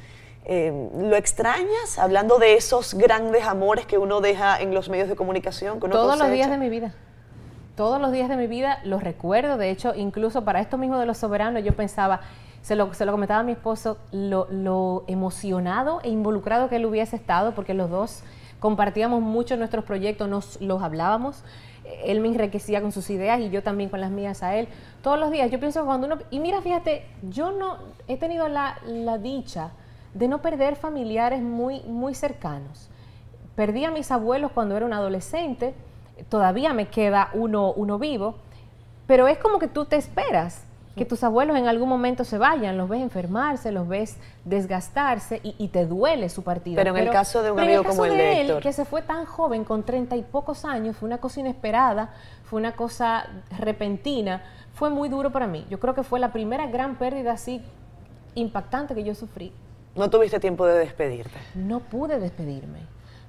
[0.45, 5.15] Eh, ¿Lo extrañas hablando de esos grandes amores que uno deja en los medios de
[5.15, 5.79] comunicación?
[5.79, 6.93] Que uno Todos los días de mi vida.
[7.75, 9.57] Todos los días de mi vida los recuerdo.
[9.57, 12.21] De hecho, incluso para esto mismo de los soberanos, yo pensaba,
[12.61, 17.15] se lo, se lo comentaba a mi esposo, lo, emocionado e involucrado que él hubiese
[17.15, 18.23] estado, porque los dos
[18.59, 21.43] compartíamos mucho nuestros proyectos, nos los hablábamos.
[22.03, 24.67] Él me enriquecía con sus ideas y yo también con las mías a él.
[25.01, 26.17] Todos los días, yo pienso cuando uno...
[26.29, 29.71] Y mira, fíjate, yo no he tenido la, la dicha
[30.13, 32.89] de no perder familiares muy, muy cercanos.
[33.55, 35.73] Perdí a mis abuelos cuando era un adolescente,
[36.29, 38.35] todavía me queda uno, uno vivo,
[39.07, 40.65] pero es como que tú te esperas
[40.99, 45.55] que tus abuelos en algún momento se vayan, los ves enfermarse, los ves desgastarse y,
[45.57, 46.75] y te duele su partida.
[46.75, 48.61] Pero en el caso de un pero amigo como el de de él, Héctor.
[48.63, 52.59] que se fue tan joven, con treinta y pocos años, fue una cosa inesperada, fue
[52.59, 55.65] una cosa repentina, fue muy duro para mí.
[55.69, 57.61] Yo creo que fue la primera gran pérdida así
[58.35, 59.51] impactante que yo sufrí
[59.95, 61.37] No tuviste tiempo de despedirte.
[61.55, 62.79] no pude despedirme.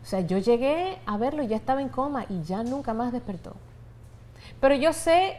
[0.02, 3.12] O sea, yo llegué a verlo y ya estaba en coma y ya nunca más
[3.12, 3.54] despertó.
[4.60, 5.36] Pero yo sé,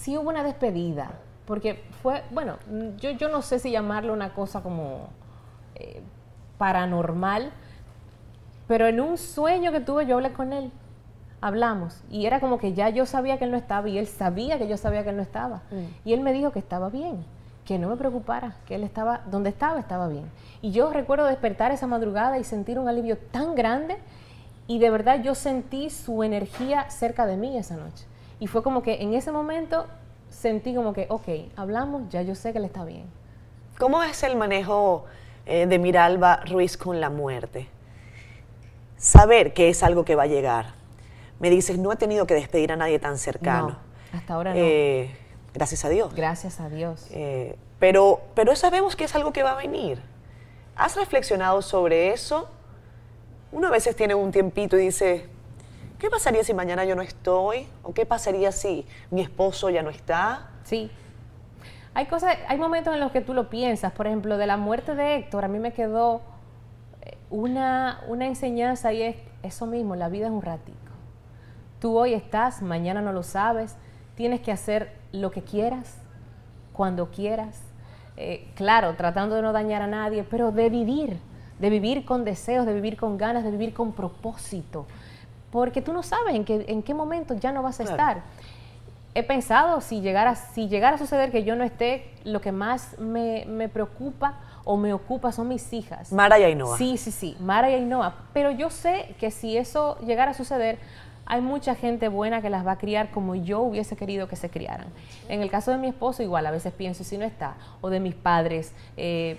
[0.00, 1.10] sí hubo una despedida,
[1.46, 2.56] porque fue, bueno,
[2.98, 5.08] yo, yo no sé si llamarlo una cosa como
[5.74, 6.00] eh,
[6.56, 7.50] paranormal,
[8.66, 10.72] pero en un sueño que tuve yo hablé con él,
[11.42, 14.58] hablamos, y era como que ya yo sabía que él no estaba y él sabía
[14.58, 15.62] que yo sabía que él no estaba.
[16.04, 17.24] Y él me dijo que estaba bien,
[17.66, 20.30] que no me preocupara, que él estaba, donde estaba, estaba bien.
[20.62, 23.98] Y yo recuerdo despertar esa madrugada y sentir un alivio tan grande
[24.66, 28.06] y de verdad yo sentí su energía cerca de mí esa noche.
[28.40, 29.86] Y fue como que en ese momento
[30.30, 33.04] sentí como que, ok, hablamos, ya yo sé que él está bien.
[33.78, 35.04] ¿Cómo es el manejo
[35.46, 37.68] eh, de Miralba Ruiz con la muerte?
[38.96, 40.74] Saber que es algo que va a llegar.
[41.38, 43.68] Me dices, no he tenido que despedir a nadie tan cercano.
[44.12, 44.60] No, hasta ahora no.
[44.60, 45.10] Eh,
[45.54, 46.14] gracias a Dios.
[46.14, 47.06] Gracias a Dios.
[47.10, 50.02] Eh, pero, pero sabemos que es algo que va a venir.
[50.76, 52.48] ¿Has reflexionado sobre eso?
[53.52, 55.28] Uno a veces tiene un tiempito y dice,
[56.00, 57.68] ¿qué pasaría si mañana yo no estoy?
[57.84, 60.48] ¿O qué pasaría si mi esposo ya no está?
[60.64, 60.90] Sí.
[61.94, 63.92] Hay cosas, hay momentos en los que tú lo piensas.
[63.92, 66.22] Por ejemplo, de la muerte de Héctor, a mí me quedó
[67.02, 70.78] eh, una, una enseñanza y es eso mismo, la vida es un ratico.
[71.78, 73.76] Tú hoy estás, mañana no lo sabes,
[74.14, 75.98] tienes que hacer lo que quieras,
[76.72, 77.62] cuando quieras,
[78.16, 81.18] eh, claro, tratando de no dañar a nadie, pero de vivir,
[81.58, 84.86] de vivir con deseos, de vivir con ganas, de vivir con propósito,
[85.50, 88.22] porque tú no sabes en qué, en qué momento ya no vas a estar.
[89.14, 92.98] He pensado si llegara, si llegara a suceder que yo no esté, lo que más
[92.98, 96.12] me, me preocupa o me ocupa son mis hijas.
[96.12, 96.76] Mara y Ainhoa.
[96.76, 98.14] Sí, sí, sí, Mara y Ainhoa.
[98.32, 100.78] Pero yo sé que si eso llegara a suceder,
[101.26, 104.48] hay mucha gente buena que las va a criar como yo hubiese querido que se
[104.48, 104.86] criaran.
[105.28, 108.00] En el caso de mi esposo, igual, a veces pienso si no está, o de
[108.00, 108.72] mis padres.
[108.96, 109.38] Eh,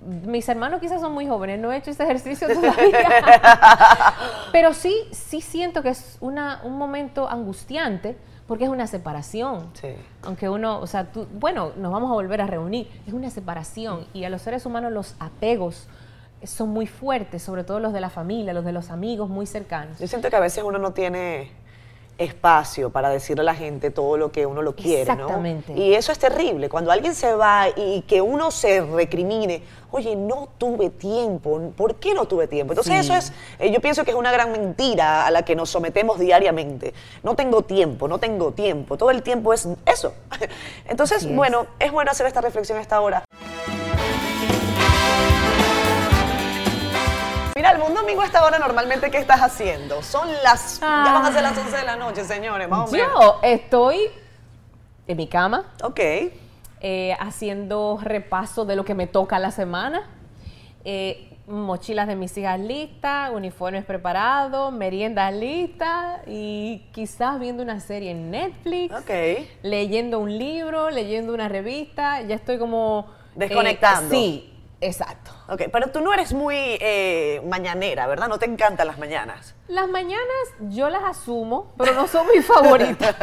[0.00, 4.14] mis hermanos quizás son muy jóvenes, no he hecho ese ejercicio todavía,
[4.52, 9.70] pero sí, sí siento que es una, un momento angustiante porque es una separación.
[9.74, 9.94] Sí.
[10.22, 14.06] Aunque uno, o sea, tú, bueno, nos vamos a volver a reunir, es una separación
[14.12, 15.86] y a los seres humanos los apegos
[16.42, 19.98] son muy fuertes, sobre todo los de la familia, los de los amigos muy cercanos.
[19.98, 21.52] Yo siento que a veces uno no tiene
[22.20, 25.72] espacio para decirle a la gente todo lo que uno lo quiere, Exactamente.
[25.72, 30.48] Y eso es terrible, cuando alguien se va y que uno se recrimine, oye, no
[30.58, 32.74] tuve tiempo, ¿por qué no tuve tiempo?
[32.74, 35.70] Entonces eso es, eh, yo pienso que es una gran mentira a la que nos
[35.70, 36.92] sometemos diariamente.
[37.22, 40.12] No tengo tiempo, no tengo tiempo, todo el tiempo es eso.
[40.88, 43.24] Entonces, bueno, es bueno hacer esta reflexión a esta hora.
[47.60, 50.02] Mira, un domingo a esta hora normalmente, ¿qué estás haciendo?
[50.02, 50.80] Son las...
[50.80, 53.98] Ya van a ser las 11 de la noche, señores, vamos Yo estoy
[55.06, 55.66] en mi cama.
[55.82, 56.00] Ok.
[56.80, 60.08] Eh, haciendo repaso de lo que me toca la semana.
[60.86, 68.12] Eh, mochilas de mis hijas listas, uniformes preparados, meriendas listas y quizás viendo una serie
[68.12, 69.50] en Netflix, okay.
[69.62, 73.04] leyendo un libro, leyendo una revista, ya estoy como...
[73.36, 74.10] Eh, Desconectando.
[74.10, 74.50] sí,
[74.80, 75.30] Exacto.
[75.48, 78.28] Ok, pero tú no eres muy eh, mañanera, ¿verdad?
[78.28, 79.54] No te encantan las mañanas.
[79.68, 80.24] Las mañanas
[80.70, 83.14] yo las asumo, pero no son mis favoritas.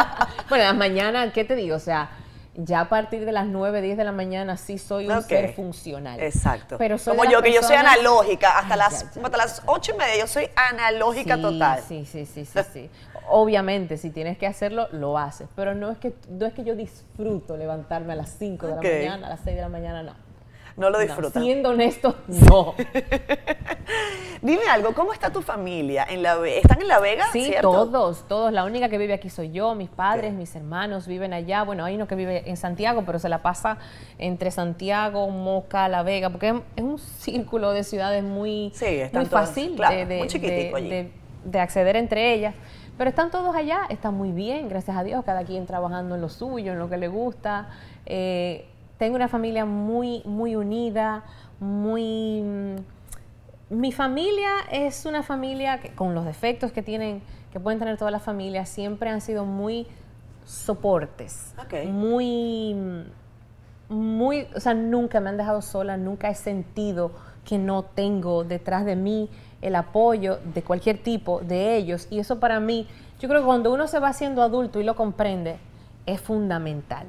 [0.48, 1.76] bueno, las mañanas, ¿qué te digo?
[1.76, 2.10] O sea,
[2.54, 6.18] ya a partir de las 9, 10 de la mañana sí soy un ser funcional.
[6.20, 6.76] Exacto.
[6.78, 8.58] Pero Como yo, que yo soy analógica.
[8.58, 11.80] Hasta, las, hasta las 8 y media yo soy analógica total.
[11.86, 12.90] Sí, sí, sí, sí, sí.
[13.28, 15.48] Obviamente, si tienes que hacerlo, lo haces.
[15.54, 18.82] Pero no es que, no es que yo disfruto levantarme a las 5 de la
[18.82, 20.31] mañana, a las 6 de la mañana, no
[20.76, 21.42] no lo disfrutan.
[21.42, 22.74] siendo honesto, no.
[24.42, 26.04] Dime algo, ¿cómo está tu familia?
[26.10, 27.26] ¿En la, ¿Están en La Vega?
[27.32, 28.52] Sí, todos, todos.
[28.52, 31.62] La única que vive aquí soy yo, mis padres, mis hermanos viven allá.
[31.62, 33.78] Bueno, hay uno que vive en Santiago, pero se la pasa
[34.18, 38.72] entre Santiago, Moca, La Vega, porque es un círculo de ciudades muy,
[39.12, 41.10] muy fácil de,
[41.60, 42.56] acceder entre ellas.
[42.98, 46.28] Pero están todos allá, están muy bien, gracias a Dios, cada quien trabajando en lo
[46.28, 47.68] suyo, en lo que le gusta.
[48.06, 48.66] Eh,
[49.02, 51.24] tengo una familia muy, muy unida,
[51.58, 52.40] muy...
[52.40, 52.76] Mm,
[53.70, 57.20] mi familia es una familia que, con los defectos que tienen,
[57.52, 59.88] que pueden tener todas las familias, siempre han sido muy
[60.44, 61.52] soportes,
[61.88, 67.10] muy, mm, muy, o sea, nunca me han dejado sola, nunca he sentido
[67.44, 69.28] que no tengo detrás de mí
[69.62, 72.06] el apoyo de cualquier tipo de ellos.
[72.08, 72.86] Y eso para mí,
[73.18, 75.56] yo creo que cuando uno se va haciendo adulto y lo comprende,
[76.06, 77.08] es fundamental.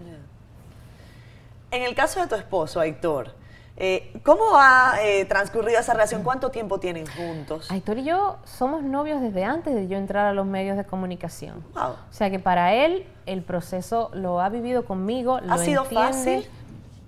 [1.74, 3.32] En el caso de tu esposo, Héctor,
[3.78, 6.21] eh, ¿cómo ha eh, transcurrido esa relación?
[6.21, 7.71] ¿Cuánto tiempo tienen juntos?
[7.71, 11.63] Héctor y yo somos novios desde antes de yo entrar a los medios de comunicación.
[11.74, 11.93] Wow.
[11.93, 15.39] O sea que para él el proceso lo ha vivido conmigo.
[15.49, 16.45] ¿Ha sido fácil?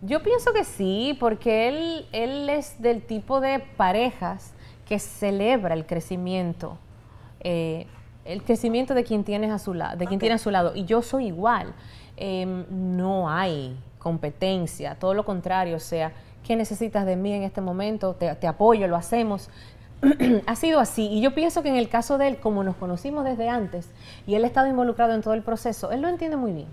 [0.02, 4.54] Yo pienso que sí, porque él, él es del tipo de parejas
[4.88, 6.80] que celebra el crecimiento.
[7.42, 7.86] Eh,
[8.26, 10.76] el crecimiento de quien tienes a su lado, de quien tiene a su lado.
[10.76, 11.72] Y yo soy igual.
[12.18, 12.66] Em,
[12.98, 16.12] no hay competencia, todo lo contrario, o sea,
[16.44, 18.14] ¿qué necesitas de mí en este momento?
[18.14, 19.50] Te, apoyo, lo hacemos.
[20.46, 21.08] ha sido así.
[21.08, 23.90] Y yo pienso que en el caso de él, como nos conocimos desde antes
[24.28, 26.68] y él ha estado involucrado en todo el proceso, él lo entiende muy bien.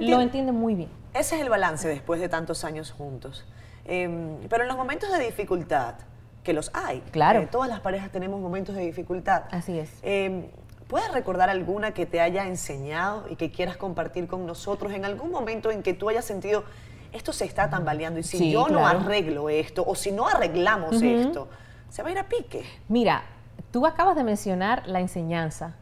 [0.00, 0.88] lo entiende muy bien.
[1.12, 3.44] Ese es el balance después de tantos años juntos.
[3.84, 5.96] Em, pero en los momentos de dificultad,
[6.42, 7.00] que los hay.
[7.10, 7.40] Claro.
[7.40, 9.42] Eh, todas las parejas tenemos momentos de dificultad.
[9.50, 9.90] Así es.
[10.00, 10.46] Em,
[10.88, 15.30] ¿Puedes recordar alguna que te haya enseñado y que quieras compartir con nosotros en algún
[15.30, 16.64] momento en que tú hayas sentido
[17.12, 21.48] esto se está tambaleando y si yo no arreglo esto o si no arreglamos esto,
[21.88, 22.64] se va a ir a pique?
[22.88, 23.22] Mira,
[23.70, 25.74] tú acabas de mencionar la enseñanza.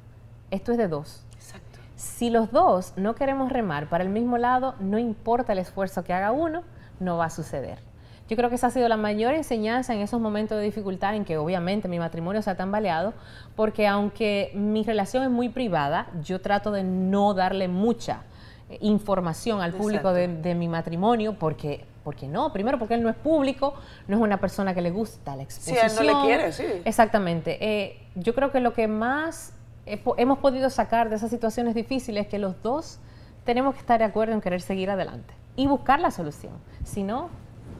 [0.50, 1.24] Esto es de dos.
[1.34, 1.78] Exacto.
[1.96, 6.12] Si los dos no queremos remar para el mismo lado, no importa el esfuerzo que
[6.12, 6.62] haga uno,
[7.00, 7.80] no va a suceder.
[8.28, 11.24] Yo creo que esa ha sido la mayor enseñanza en esos momentos de dificultad en
[11.24, 13.14] que obviamente mi matrimonio se ha tambaleado,
[13.54, 18.22] porque aunque mi relación es muy privada, yo trato de no darle mucha
[18.68, 23.08] eh, información al público de, de, mi matrimonio porque porque no, primero porque él no
[23.08, 23.74] es público,
[24.06, 25.90] no es una persona que le gusta la exposición.
[25.90, 26.64] Sí, él no le quiere, sí.
[26.84, 27.58] Exactamente.
[27.60, 29.52] Eh, yo creo que lo que más
[29.86, 33.00] hemos podido sacar de esas situaciones difíciles es que los dos
[33.44, 36.52] tenemos que estar de acuerdo en querer seguir adelante y buscar la solución.
[36.84, 37.28] Si no,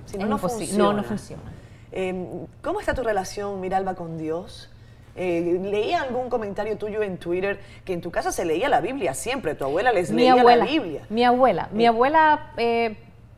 [0.06, 0.84] si no, no funciona.
[0.84, 1.42] No, no funciona.
[1.92, 4.70] Em, ¿Cómo está tu relación, Miralba, con Dios?
[5.18, 9.14] Eh, leí algún comentario tuyo en Twitter que en tu casa se leía la Biblia
[9.14, 11.06] siempre, tu abuela les leía la Biblia.
[11.08, 12.96] Mi abuela, mi abuela eh,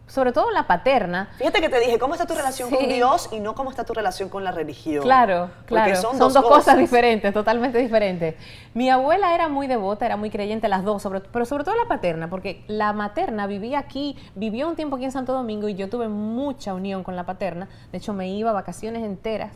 [0.09, 1.29] sobre todo la paterna.
[1.37, 3.93] Fíjate que te dije, ¿cómo está tu relación con Dios y no cómo está tu
[3.93, 5.03] relación con la religión?
[5.03, 5.95] Claro, claro.
[5.97, 6.77] son, dos, cosas.
[6.79, 8.35] diferentes, totalmente diferentes.
[8.75, 11.87] Mi abuela era muy devota, era muy creyente, las dos, sobre, pero sobre todo la
[11.87, 15.89] paterna, porque la materna vivía aquí, vivió un tiempo aquí en Santo Domingo y yo
[15.89, 17.69] tuve mucha unión con la paterna.
[17.93, 19.53] De hecho, me iba a vacaciones enteras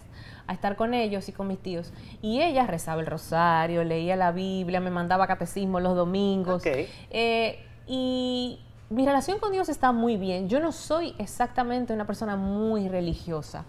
[0.47, 1.93] a estar con ellos y con mis tíos.
[2.21, 6.63] Y ella rezaba el rosario, leía la Biblia, me mandaba catecismo los domingos.
[6.67, 8.61] Eh, y
[8.93, 10.49] mi relación con Dios está muy bien.
[10.49, 13.65] Yo no soy exactamente una persona muy religiosa.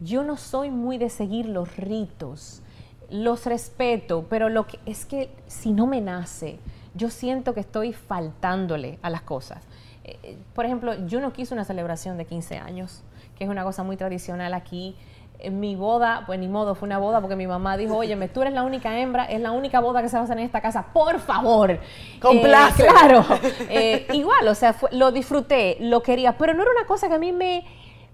[0.00, 2.60] Yo no soy muy de seguir los ritos.
[3.08, 6.58] Los respeto, pero lo que es que si no me nace,
[6.94, 9.62] yo siento que estoy faltándole a las cosas.
[10.04, 13.02] Eh, eh, por ejemplo, yo no quise una celebración de 15 años,
[13.36, 14.96] que es una cosa muy tradicional aquí
[15.42, 18.42] en mi boda, pues ni modo, fue una boda porque mi mamá dijo, oye, tú
[18.42, 20.60] eres la única hembra, es la única boda que se va a hacer en esta
[20.60, 21.78] casa, por favor.
[22.20, 22.82] Complace.
[22.82, 23.24] Eh, claro.
[23.72, 27.18] Eh, igual, o sea, lo disfruté, lo quería, pero no era una cosa que a
[27.18, 27.64] mí me,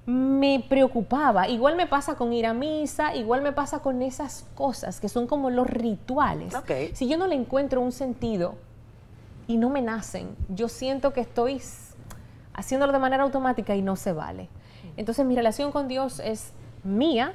[0.07, 1.49] me preocupaba.
[1.49, 5.27] Igual me pasa con ir a misa, igual me pasa con esas cosas que son
[5.27, 6.55] como los rituales.
[6.93, 8.57] Si yo no le encuentro un sentido
[9.47, 11.61] y no me nacen, yo siento que estoy
[12.55, 14.49] haciéndolo de manera automática y no se vale.
[14.97, 16.53] Entonces mi relación con Dios es
[16.87, 17.35] mía,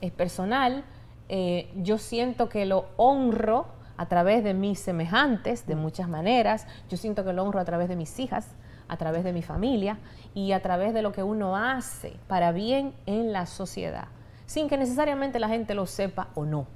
[0.00, 0.84] es personal,
[1.28, 6.96] eh, yo siento que lo honro a través de mis semejantes de muchas maneras, yo
[6.96, 8.48] siento que lo honro a través de mis hijas,
[8.88, 9.98] a través de mi familia
[10.34, 14.08] y a través de lo que uno hace para bien en la sociedad,
[14.46, 16.66] sin que necesariamente la gente lo sepa o no.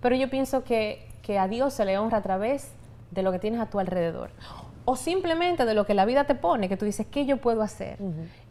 [0.00, 1.06] Pero yo pienso que,
[1.38, 2.72] a Dios se le honra a través
[3.10, 4.30] de lo que tienes a tu alrededor
[4.86, 7.60] o simplemente de lo que la vida te pone, que tú dices, ¿qué yo puedo
[7.60, 7.98] hacer?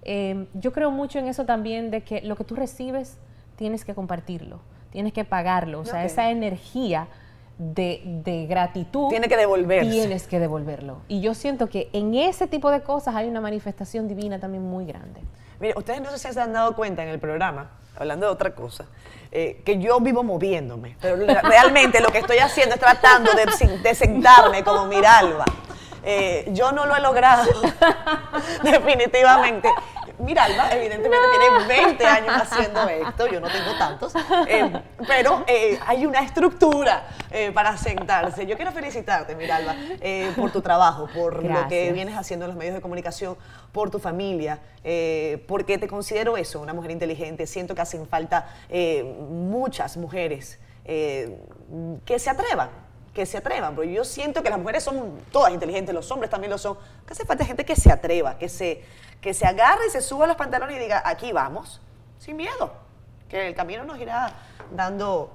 [0.09, 3.17] Em, yo creo mucho en eso también de que lo que tú recibes
[3.57, 7.09] tienes que compartirlo, tienes que pagarlo, o sea, esa energía
[7.57, 9.09] de, gratitud.
[9.09, 9.91] Tiene que devolverse.
[9.91, 10.99] Tienes que devolverlo.
[11.09, 14.85] Y yo siento que en ese tipo de cosas hay una manifestación divina también muy
[14.85, 15.19] grande.
[15.59, 18.55] Mire, ustedes no sé si se han dado cuenta en el programa, hablando de otra
[18.55, 18.85] cosa,
[19.33, 23.93] eh, que yo vivo moviéndome, pero realmente lo que estoy haciendo es tratando de, de
[23.93, 25.43] sentarme como Miralba
[26.09, 27.43] eh, yo no lo he logrado,
[28.63, 29.69] definitivamente.
[30.19, 34.13] Mira, Alba, evidentemente tiene 20 años haciendo esto, yo no tengo tantos,
[34.47, 34.71] eh,
[35.07, 37.07] pero eh, hay una estructura
[37.53, 38.45] para sentarse.
[38.47, 39.75] Yo quiero felicitarte, Miralba,
[40.35, 43.37] por tu trabajo, por lo que vienes haciendo en los medios de comunicación,
[43.71, 44.59] por tu familia,
[45.47, 47.45] porque te considero eso, una mujer inteligente.
[47.45, 48.47] Siento que hacen falta
[49.29, 52.87] muchas mujeres que se atrevan
[53.17, 56.51] que se atrevan, porque yo siento que las mujeres son todas inteligentes, los hombres también
[56.51, 58.83] lo son, que hace falta gente que se atreva, que se,
[59.21, 61.81] que se agarre y se suba los pantalones y diga, aquí vamos,
[62.19, 62.73] sin miedo,
[63.29, 64.33] que el camino nos irá
[64.71, 65.31] dando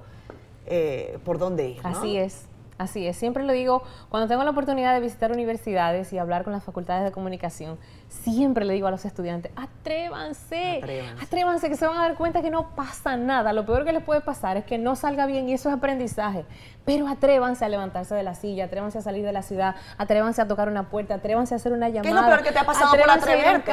[0.65, 1.81] eh, por dónde ir.
[1.83, 2.47] Así es.
[2.79, 6.53] Así es, siempre lo digo, cuando tengo la oportunidad de visitar universidades y hablar con
[6.53, 7.77] las facultades de comunicación,
[8.21, 10.81] siempre le digo a los estudiantes, atrévanse,
[11.21, 13.53] atrévanse, que se van a dar cuenta que no pasa nada.
[13.53, 16.45] Lo peor que les puede pasar es que no salga bien y eso es aprendizaje.
[16.85, 20.47] Pero atrévanse a levantarse de la silla, atrévanse a salir de la ciudad, atrévanse a
[20.47, 22.03] tocar una puerta, atrévanse a hacer una llamada.
[22.03, 23.71] ¿Qué es lo peor que te ha pasado por atreverte?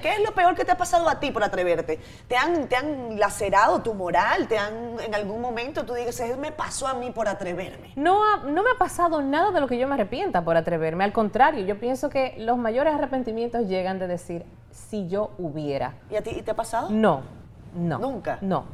[0.00, 2.00] ¿Qué es, lo, peor que te ha pasado a ti por atreverte?
[2.26, 4.48] ¿Te han, te han lacerado tu moral?
[4.48, 7.92] ¿Te han, en algún momento tú dices, me pasó a mí por atreverme?
[7.94, 11.04] No, no me ha pasado nada de lo que yo me arrepienta por atreverme.
[11.04, 15.94] Al contrario, yo pienso que los mayores arrepentimientos llegan llegan de decir, si yo hubiera.
[16.10, 16.90] ¿Y a ti te ha pasado?
[16.90, 17.22] No,
[17.74, 17.98] no.
[17.98, 18.38] ¿Nunca?
[18.40, 18.64] No.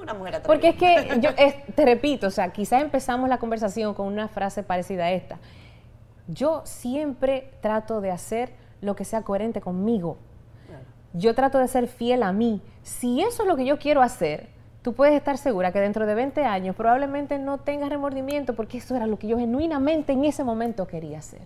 [0.00, 1.30] Una mujer Porque es que, yo
[1.74, 5.38] te repito, o sea, quizás empezamos la conversación con una frase parecida a esta.
[6.28, 10.16] Yo siempre trato de hacer lo que sea coherente conmigo.
[11.12, 12.60] Yo trato de ser fiel a mí.
[12.82, 14.48] Si eso es lo que yo quiero hacer,
[14.82, 18.96] tú puedes estar segura que dentro de 20 años probablemente no tengas remordimiento porque eso
[18.96, 21.42] era lo que yo genuinamente en ese momento quería hacer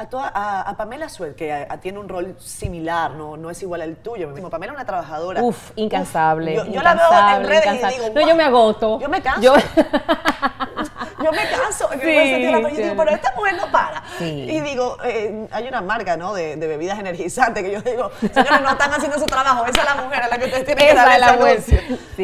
[0.00, 4.32] a, Pamela Suel, que tiene un rol similar, no, no es igual al tuyo.
[4.50, 5.42] Pamela es una trabajadora.
[5.42, 6.56] Uf, incansable.
[6.70, 9.00] yo, la veo en redes y digo, No, yo me agoto.
[9.00, 9.42] Yo me canso.
[9.42, 9.54] Yo,
[11.18, 11.88] me me canso.
[11.92, 12.60] Sí, la.
[12.60, 14.02] Yo digo, pero esta mujer no para.
[14.18, 14.46] Sí.
[14.48, 16.34] Y digo, eh, hay una marca, ¿no?
[16.34, 19.64] De, de bebidas energizantes que yo digo, señores, no están haciendo su trabajo.
[19.66, 21.60] Esa es la mujer a la que ustedes tienen que darle la.
[21.60, 21.78] Sí.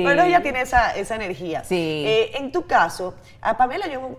[0.04, 1.62] Pero ella tiene esa, esa energía.
[1.70, 4.18] Eh, en tu caso, a Pamela yo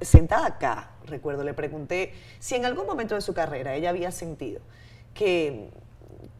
[0.00, 4.60] sentada acá, recuerdo, le pregunté si en algún momento de su carrera ella había sentido
[5.14, 5.70] que,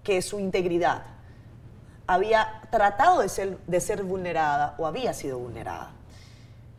[0.03, 1.03] que su integridad
[2.07, 5.91] había tratado de ser, de ser vulnerada o había sido vulnerada.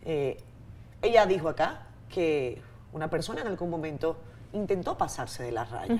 [0.06, 0.38] Eh,
[1.02, 2.62] ella dijo acá que
[2.94, 4.18] una persona en algún momento
[4.54, 5.96] intentó pasarse de la raya.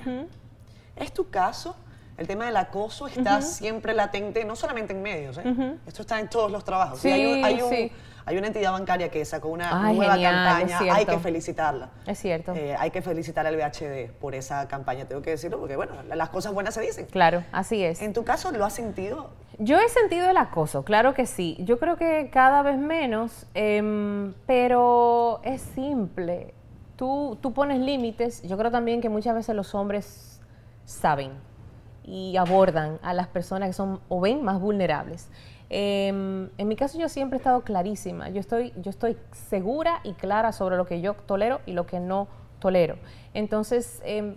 [0.96, 1.76] ¿Es tu caso?
[2.16, 5.76] El tema del acoso está siempre latente, no solamente en medios, ¿eh?
[5.86, 7.04] esto está en todos los trabajos.
[7.04, 7.92] Y hay, un- Sí, hay un- sí.
[8.28, 10.34] Hay una entidad bancaria que sacó una Ay, nueva genial,
[10.68, 11.88] campaña, hay que felicitarla.
[12.06, 12.54] Es cierto.
[12.54, 16.14] Eh, hay que felicitar al VHD por esa campaña, tengo que decirlo, porque bueno, la-
[16.16, 17.06] las cosas buenas se dicen.
[17.06, 18.00] Claro, así es.
[18.02, 19.30] En tu caso, ¿lo has sentido?
[19.58, 21.56] Yo he sentido el acoso, claro que sí.
[21.60, 26.54] Yo creo que cada vez menos, em, pero es simple.
[26.96, 28.42] Tú, tú pones límites.
[28.42, 30.40] Yo creo también que muchas veces los hombres
[30.84, 31.32] saben
[32.04, 35.28] y abordan a las personas que son o ven más vulnerables.
[35.70, 38.28] Em, en mi caso yo siempre he estado clarísima.
[38.30, 42.00] Yo estoy, yo estoy segura y clara sobre lo que yo tolero y lo que
[42.00, 42.96] no tolero.
[43.34, 44.36] Entonces, em,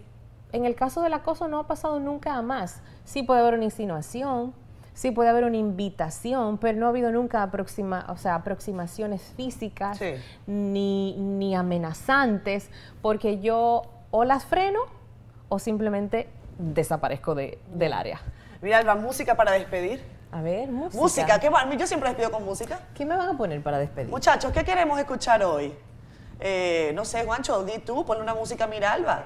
[0.52, 2.82] en el caso del acoso no ha pasado nunca a más.
[3.06, 4.54] Sí puede haber una insinuación,
[4.94, 9.98] sí puede haber una invitación, pero no ha habido nunca aproxima, o sea, aproximaciones físicas
[9.98, 10.16] Sí.
[10.48, 12.70] ni, ni amenazantes,
[13.02, 14.80] porque yo o las freno
[15.48, 16.28] o simplemente
[16.60, 18.20] desaparezco de- del área.
[18.62, 20.02] Mira, Alba, música para despedir.
[20.32, 21.02] A ver, música.
[21.02, 21.70] Música, ¿qué va?
[21.76, 22.80] Yo siempre despido con música.
[22.96, 24.10] ¿Qué me van a poner para despedir?
[24.10, 25.76] Muchachos, ¿qué queremos escuchar hoy?
[26.40, 29.24] Eh, no sé, Juancho, di tú, ponle una música a Miralba.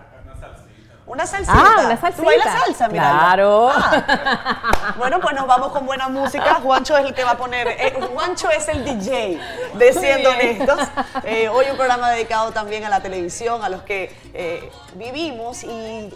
[1.07, 1.53] Una salsita.
[1.55, 2.15] Ah, una salsita.
[2.17, 3.19] ¿Tú bailas salsa, Miralba?
[3.19, 3.69] Claro.
[3.71, 4.95] Ah.
[4.97, 6.55] Bueno, pues nos vamos con buena música.
[6.55, 7.67] Juancho es el que va a poner.
[7.67, 9.39] eh, Juancho es el DJ
[9.75, 10.31] de Siendo.
[10.31, 10.79] Honestos.
[11.23, 16.11] Eh, hoy un programa dedicado también a la televisión, a los que eh, vivimos y.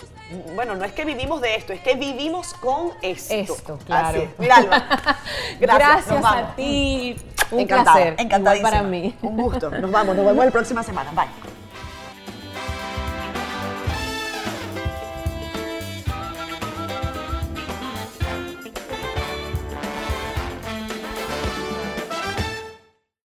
[0.54, 3.34] Bueno, no es que vivimos de esto, es que vivimos con esto.
[3.34, 4.10] Esto, claro.
[4.10, 4.40] Así es.
[4.40, 4.86] Miralba.
[5.60, 6.32] Gracias, vamos.
[6.52, 7.16] a ti.
[7.52, 8.14] Un Encantada, placer.
[8.14, 8.70] igual encantadísima.
[8.70, 9.16] para mí.
[9.24, 9.70] Un gusto.
[9.72, 11.12] Nos vamos, nos vemos la próxima semana.
[11.12, 11.59] Bye.